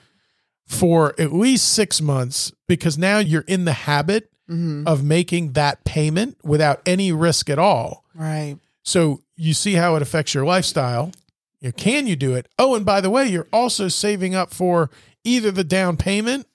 for 0.68 1.14
at 1.18 1.33
least 1.33 1.72
six 1.72 2.00
months 2.00 2.52
because 2.68 2.96
now 2.96 3.18
you're 3.18 3.44
in 3.48 3.64
the 3.64 3.72
habit 3.72 4.31
Mm-hmm. 4.50 4.88
of 4.88 5.04
making 5.04 5.52
that 5.52 5.85
payment 5.85 6.38
without 6.42 6.81
any 6.87 7.12
risk 7.12 7.50
at 7.50 7.59
all. 7.59 8.02
Right. 8.14 8.57
So 8.83 9.20
you 9.37 9.52
see 9.52 9.74
how 9.74 9.94
it 9.96 10.00
affects 10.00 10.33
your 10.33 10.46
lifestyle. 10.46 11.12
You 11.61 11.68
know, 11.68 11.72
can 11.72 12.07
you 12.07 12.16
do 12.16 12.35
it? 12.35 12.48
Oh, 12.59 12.74
and 12.74 12.83
by 12.87 13.02
the 13.02 13.11
way, 13.11 13.26
you're 13.26 13.46
also 13.52 13.88
saving 13.88 14.35
up 14.35 14.54
for 14.54 14.88
either 15.22 15.50
the 15.50 15.64
down 15.64 15.98
payment 15.98 16.46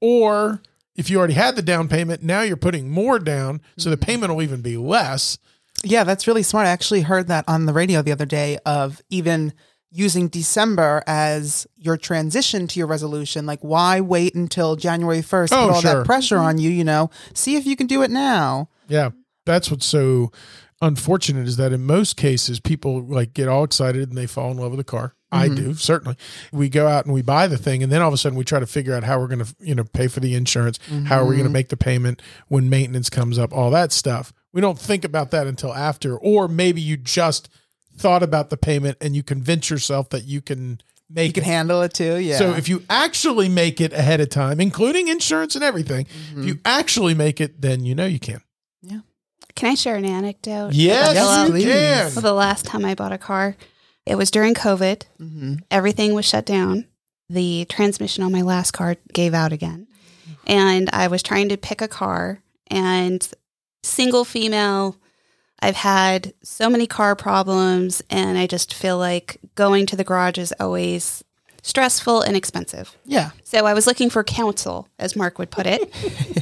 or 0.00 0.62
if 0.96 1.10
you 1.10 1.18
already 1.18 1.34
had 1.34 1.56
the 1.56 1.62
down 1.62 1.88
payment, 1.88 2.22
now 2.22 2.40
you're 2.40 2.56
putting 2.56 2.88
more 2.88 3.18
down. 3.18 3.60
So 3.76 3.90
the 3.90 3.98
payment 3.98 4.32
will 4.34 4.40
even 4.42 4.62
be 4.62 4.78
less. 4.78 5.36
Yeah, 5.84 6.04
that's 6.04 6.26
really 6.26 6.42
smart. 6.42 6.66
I 6.66 6.70
actually 6.70 7.02
heard 7.02 7.28
that 7.28 7.44
on 7.46 7.66
the 7.66 7.74
radio 7.74 8.00
the 8.00 8.12
other 8.12 8.24
day 8.24 8.58
of 8.64 9.02
even 9.10 9.52
using 9.90 10.28
December 10.28 11.02
as 11.06 11.66
your 11.76 11.96
transition 11.96 12.66
to 12.68 12.78
your 12.78 12.86
resolution. 12.86 13.46
Like, 13.46 13.60
why 13.60 14.00
wait 14.00 14.34
until 14.34 14.76
January 14.76 15.20
1st? 15.20 15.48
Oh, 15.52 15.66
put 15.66 15.74
all 15.74 15.80
sure. 15.80 15.94
that 15.94 16.06
pressure 16.06 16.38
on 16.38 16.58
you, 16.58 16.70
you 16.70 16.84
know? 16.84 17.10
See 17.34 17.56
if 17.56 17.66
you 17.66 17.76
can 17.76 17.86
do 17.86 18.02
it 18.02 18.10
now. 18.10 18.68
Yeah. 18.88 19.10
That's 19.46 19.70
what's 19.70 19.86
so 19.86 20.30
unfortunate 20.82 21.46
is 21.46 21.56
that 21.56 21.72
in 21.72 21.84
most 21.84 22.16
cases 22.16 22.60
people 22.60 23.02
like 23.02 23.34
get 23.34 23.48
all 23.48 23.64
excited 23.64 24.08
and 24.08 24.16
they 24.16 24.26
fall 24.26 24.50
in 24.50 24.58
love 24.58 24.70
with 24.70 24.78
the 24.78 24.84
car. 24.84 25.14
I 25.32 25.46
mm-hmm. 25.46 25.54
do, 25.54 25.74
certainly. 25.74 26.16
We 26.52 26.68
go 26.68 26.88
out 26.88 27.04
and 27.04 27.14
we 27.14 27.22
buy 27.22 27.46
the 27.46 27.58
thing 27.58 27.82
and 27.82 27.92
then 27.92 28.02
all 28.02 28.08
of 28.08 28.14
a 28.14 28.16
sudden 28.16 28.38
we 28.38 28.44
try 28.44 28.58
to 28.58 28.66
figure 28.66 28.94
out 28.94 29.04
how 29.04 29.18
we're 29.18 29.28
going 29.28 29.44
to, 29.44 29.54
you 29.60 29.74
know, 29.74 29.84
pay 29.84 30.08
for 30.08 30.20
the 30.20 30.34
insurance, 30.34 30.78
how 31.06 31.18
are 31.18 31.24
we 31.24 31.36
going 31.36 31.38
to 31.38 31.44
mm-hmm. 31.44 31.52
make 31.52 31.68
the 31.68 31.76
payment 31.76 32.22
when 32.48 32.68
maintenance 32.68 33.10
comes 33.10 33.38
up, 33.38 33.52
all 33.52 33.70
that 33.70 33.92
stuff. 33.92 34.32
We 34.52 34.60
don't 34.60 34.78
think 34.78 35.04
about 35.04 35.30
that 35.30 35.46
until 35.46 35.72
after 35.72 36.16
or 36.16 36.48
maybe 36.48 36.80
you 36.80 36.96
just 36.96 37.48
thought 37.96 38.22
about 38.22 38.50
the 38.50 38.56
payment 38.56 38.96
and 39.00 39.14
you 39.14 39.22
convince 39.22 39.68
yourself 39.70 40.08
that 40.10 40.24
you 40.24 40.40
can 40.40 40.80
make 41.08 41.28
You 41.28 41.32
can 41.34 41.42
it. 41.42 41.46
handle 41.46 41.82
it 41.82 41.92
too. 41.94 42.16
Yeah. 42.16 42.38
So 42.38 42.54
if 42.54 42.68
you 42.68 42.82
actually 42.88 43.48
make 43.48 43.80
it 43.80 43.92
ahead 43.92 44.20
of 44.20 44.30
time, 44.30 44.60
including 44.60 45.08
insurance 45.08 45.54
and 45.54 45.64
everything, 45.64 46.06
if 46.36 46.44
you 46.46 46.58
actually 46.64 47.14
make 47.14 47.40
it, 47.40 47.60
then 47.60 47.84
you 47.84 47.94
know 47.94 48.06
you 48.06 48.20
can. 48.20 48.40
Yeah. 48.82 49.00
Can 49.56 49.70
I 49.70 49.74
share 49.74 49.96
an 49.96 50.04
anecdote? 50.04 50.72
Yes, 50.72 51.14
Yes, 51.14 51.46
you 51.48 51.52
please. 51.52 51.64
can. 51.64 52.14
Well, 52.14 52.22
the 52.22 52.32
last 52.32 52.64
time 52.64 52.84
I 52.84 52.94
bought 52.94 53.12
a 53.12 53.18
car, 53.18 53.56
it 54.06 54.14
was 54.16 54.30
during 54.30 54.54
COVID. 54.54 55.02
hmm 55.18 55.54
Everything 55.70 56.14
was 56.14 56.24
shut 56.24 56.46
down. 56.46 56.86
The 57.28 57.64
transmission 57.66 58.24
on 58.24 58.32
my 58.32 58.42
last 58.42 58.70
car 58.72 58.96
gave 59.12 59.34
out 59.34 59.52
again. 59.52 59.86
And 60.46 60.88
I 60.92 61.08
was 61.08 61.22
trying 61.22 61.48
to 61.50 61.56
pick 61.56 61.80
a 61.82 61.86
car 61.88 62.40
and 62.68 63.28
single 63.82 64.24
female. 64.24 64.96
I've 65.62 65.76
had 65.76 66.32
so 66.42 66.70
many 66.70 66.86
car 66.86 67.14
problems 67.14 68.02
and 68.10 68.38
I 68.38 68.46
just 68.46 68.72
feel 68.72 68.98
like 68.98 69.38
going 69.54 69.86
to 69.86 69.96
the 69.96 70.04
garage 70.04 70.38
is 70.38 70.54
always 70.58 71.22
stressful 71.62 72.22
and 72.22 72.36
expensive. 72.36 72.96
Yeah. 73.04 73.30
So 73.44 73.66
I 73.66 73.74
was 73.74 73.86
looking 73.86 74.10
for 74.10 74.24
counsel, 74.24 74.88
as 74.98 75.14
Mark 75.14 75.38
would 75.38 75.50
put 75.50 75.66
it, 75.66 75.94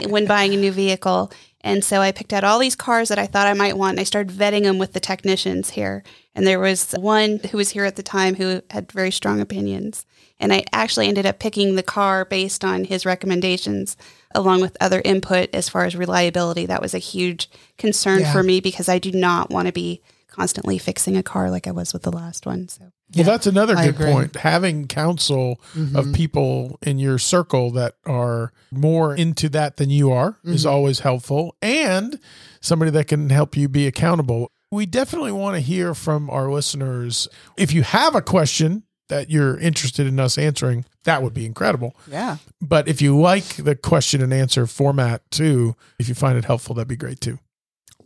when 0.08 0.26
buying 0.26 0.54
a 0.54 0.56
new 0.56 0.72
vehicle. 0.72 1.32
And 1.62 1.84
so 1.84 2.00
I 2.00 2.12
picked 2.12 2.32
out 2.32 2.44
all 2.44 2.58
these 2.58 2.76
cars 2.76 3.08
that 3.08 3.18
I 3.18 3.26
thought 3.26 3.46
I 3.48 3.52
might 3.52 3.76
want, 3.76 3.94
and 3.94 4.00
I 4.00 4.04
started 4.04 4.32
vetting 4.34 4.62
them 4.62 4.78
with 4.78 4.92
the 4.92 5.00
technicians 5.00 5.70
here. 5.70 6.04
And 6.34 6.46
there 6.46 6.60
was 6.60 6.92
one 6.92 7.40
who 7.50 7.56
was 7.56 7.70
here 7.70 7.84
at 7.84 7.96
the 7.96 8.02
time 8.02 8.36
who 8.36 8.62
had 8.70 8.92
very 8.92 9.10
strong 9.10 9.40
opinions. 9.40 10.06
And 10.38 10.52
I 10.52 10.64
actually 10.72 11.08
ended 11.08 11.26
up 11.26 11.40
picking 11.40 11.74
the 11.74 11.82
car 11.82 12.24
based 12.24 12.64
on 12.64 12.84
his 12.84 13.04
recommendations, 13.04 13.96
along 14.34 14.60
with 14.60 14.76
other 14.80 15.02
input 15.04 15.50
as 15.52 15.68
far 15.68 15.84
as 15.84 15.96
reliability. 15.96 16.64
That 16.66 16.82
was 16.82 16.94
a 16.94 16.98
huge 16.98 17.50
concern 17.76 18.20
Yeah. 18.20 18.32
for 18.32 18.44
me 18.44 18.60
because 18.60 18.88
I 18.88 19.00
do 19.00 19.10
not 19.10 19.50
want 19.50 19.66
to 19.66 19.72
be 19.72 20.00
constantly 20.38 20.78
fixing 20.78 21.16
a 21.16 21.22
car 21.22 21.50
like 21.50 21.66
I 21.66 21.70
was 21.72 21.92
with 21.92 22.02
the 22.02 22.12
last 22.12 22.46
one. 22.46 22.68
So 22.68 22.92
Yeah, 23.10 23.24
well, 23.24 23.32
that's 23.32 23.46
another 23.46 23.76
I 23.76 23.86
good 23.86 23.94
agree. 23.94 24.06
Mm-hmm. 24.06 24.14
point. 24.14 24.36
Having 24.36 24.86
counsel 24.88 25.60
of 25.94 26.12
people 26.12 26.78
in 26.82 26.98
your 26.98 27.18
circle 27.18 27.70
that 27.72 27.96
are 28.06 28.52
more 28.70 29.14
into 29.14 29.48
that 29.50 29.76
than 29.76 29.90
you 29.90 30.12
are 30.12 30.38
is 30.44 30.62
Mm-hmm. 30.64 30.70
always 30.74 31.00
helpful, 31.00 31.56
and 31.62 32.18
somebody 32.60 32.90
that 32.92 33.06
can 33.08 33.30
help 33.30 33.56
you 33.56 33.68
be 33.68 33.86
accountable. 33.86 34.50
We 34.70 34.84
definitely 34.86 35.32
want 35.32 35.54
to 35.56 35.60
hear 35.60 35.94
from 35.94 36.28
our 36.28 36.50
listeners. 36.50 37.26
If 37.56 37.72
you 37.72 37.82
have 37.82 38.14
a 38.14 38.20
question 38.20 38.82
that 39.08 39.30
you're 39.30 39.58
interested 39.58 40.06
in 40.06 40.20
us 40.20 40.36
answering, 40.36 40.84
that 41.04 41.22
would 41.22 41.32
be 41.32 41.46
incredible. 41.46 41.96
Yeah. 42.06 42.36
But 42.60 42.86
if 42.88 43.00
you 43.00 43.18
like 43.18 43.56
the 43.56 43.74
question 43.74 44.20
and 44.20 44.34
answer 44.34 44.66
format 44.66 45.22
too, 45.30 45.74
if 45.98 46.08
you 46.10 46.14
find 46.14 46.36
it 46.36 46.44
helpful, 46.44 46.74
that'd 46.74 46.86
be 46.88 46.96
great 46.96 47.18
too. 47.20 47.38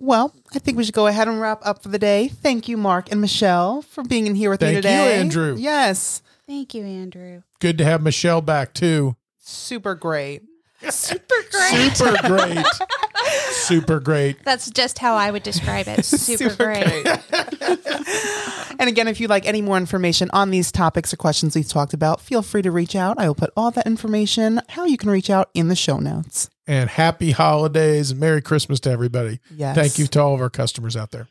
Well, 0.03 0.35
I 0.53 0.59
think 0.59 0.77
we 0.77 0.83
should 0.83 0.95
go 0.95 1.07
ahead 1.07 1.29
and 1.29 1.41
wrap 1.41 1.61
up 1.65 1.81
for 1.81 1.89
the 1.89 1.99
day. 1.99 2.27
Thank 2.27 2.67
you, 2.69 2.77
Mark 2.77 3.13
and 3.13 3.21
Michelle, 3.21 3.83
for 3.83 4.03
being 4.03 4.27
in 4.27 4.35
here 4.35 4.51
with 4.51 4.59
Thank 4.59 4.71
me 4.71 4.77
you, 4.77 4.83
today. 4.83 5.15
Andrew. 5.21 5.55
Yes. 5.57 6.23
thank 6.45 6.75
you, 6.75 6.83
Andrew. 6.83 7.43
Good 7.61 7.79
to 7.79 7.85
have 7.85 8.03
Michelle 8.03 8.41
back 8.41 8.75
too. 8.75 9.15
Super 9.39 9.95
great. 9.95 10.43
Super 10.91 11.37
great. 11.53 11.97
Super 11.97 12.27
great. 12.27 12.67
super 13.67 14.01
great. 14.01 14.37
That's 14.45 14.71
just 14.71 14.99
how 14.99 15.15
I 15.15 15.31
would 15.31 15.43
describe 15.43 15.89
it. 15.89 16.05
Super, 16.05 16.51
Super 16.51 16.65
great. 16.65 17.07
And 18.79 18.89
again, 18.89 19.07
if 19.07 19.21
you'd 19.21 19.31
like 19.31 19.47
any 19.47 19.63
more 19.63 19.77
information 19.77 20.29
on 20.33 20.51
these 20.51 20.73
topics 20.73 21.13
or 21.13 21.17
questions 21.17 21.55
we've 21.55 21.69
talked 21.69 21.95
about, 21.95 22.21
feel 22.21 22.43
free 22.43 22.63
to 22.63 22.73
reach 22.73 22.97
out. 22.97 23.17
I 23.17 23.29
will 23.29 23.35
put 23.37 23.51
all 23.57 23.71
that 23.71 23.87
information, 23.87 24.61
how 24.71 24.87
you 24.87 24.97
can 24.97 25.09
reach 25.09 25.31
out, 25.31 25.51
in 25.55 25.69
the 25.69 25.77
show 25.77 25.99
notes. 25.99 26.51
And 26.67 26.91
happy 26.91 27.31
holidays 27.31 28.11
and 28.11 28.19
Merry 28.19 28.43
Christmas 28.43 28.81
to 28.81 28.91
everybody. 28.91 29.39
Yes. 29.55 29.77
Thank 29.77 29.99
you 29.99 30.09
to 30.09 30.21
all 30.21 30.35
of 30.35 30.41
our 30.41 30.51
customers 30.51 30.97
out 30.97 31.13
there. 31.13 31.29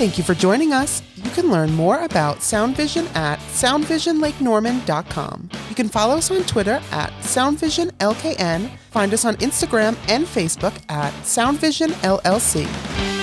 Thank 0.00 0.16
you 0.16 0.24
for 0.24 0.32
joining 0.32 0.72
us. 0.72 1.02
You 1.14 1.30
can 1.32 1.50
learn 1.50 1.74
more 1.74 2.04
about 2.04 2.40
Sound 2.40 2.74
Vision 2.74 3.06
at 3.08 3.38
soundvisionlakenorman.com. 3.38 5.50
You 5.68 5.74
can 5.74 5.90
follow 5.90 6.16
us 6.16 6.30
on 6.30 6.42
Twitter 6.44 6.80
at 6.90 7.12
SoundVisionLKN, 7.20 8.70
find 8.92 9.12
us 9.12 9.26
on 9.26 9.36
Instagram 9.36 9.98
and 10.08 10.24
Facebook 10.24 10.72
at 10.88 11.12
SoundVisionLLC. 11.24 13.19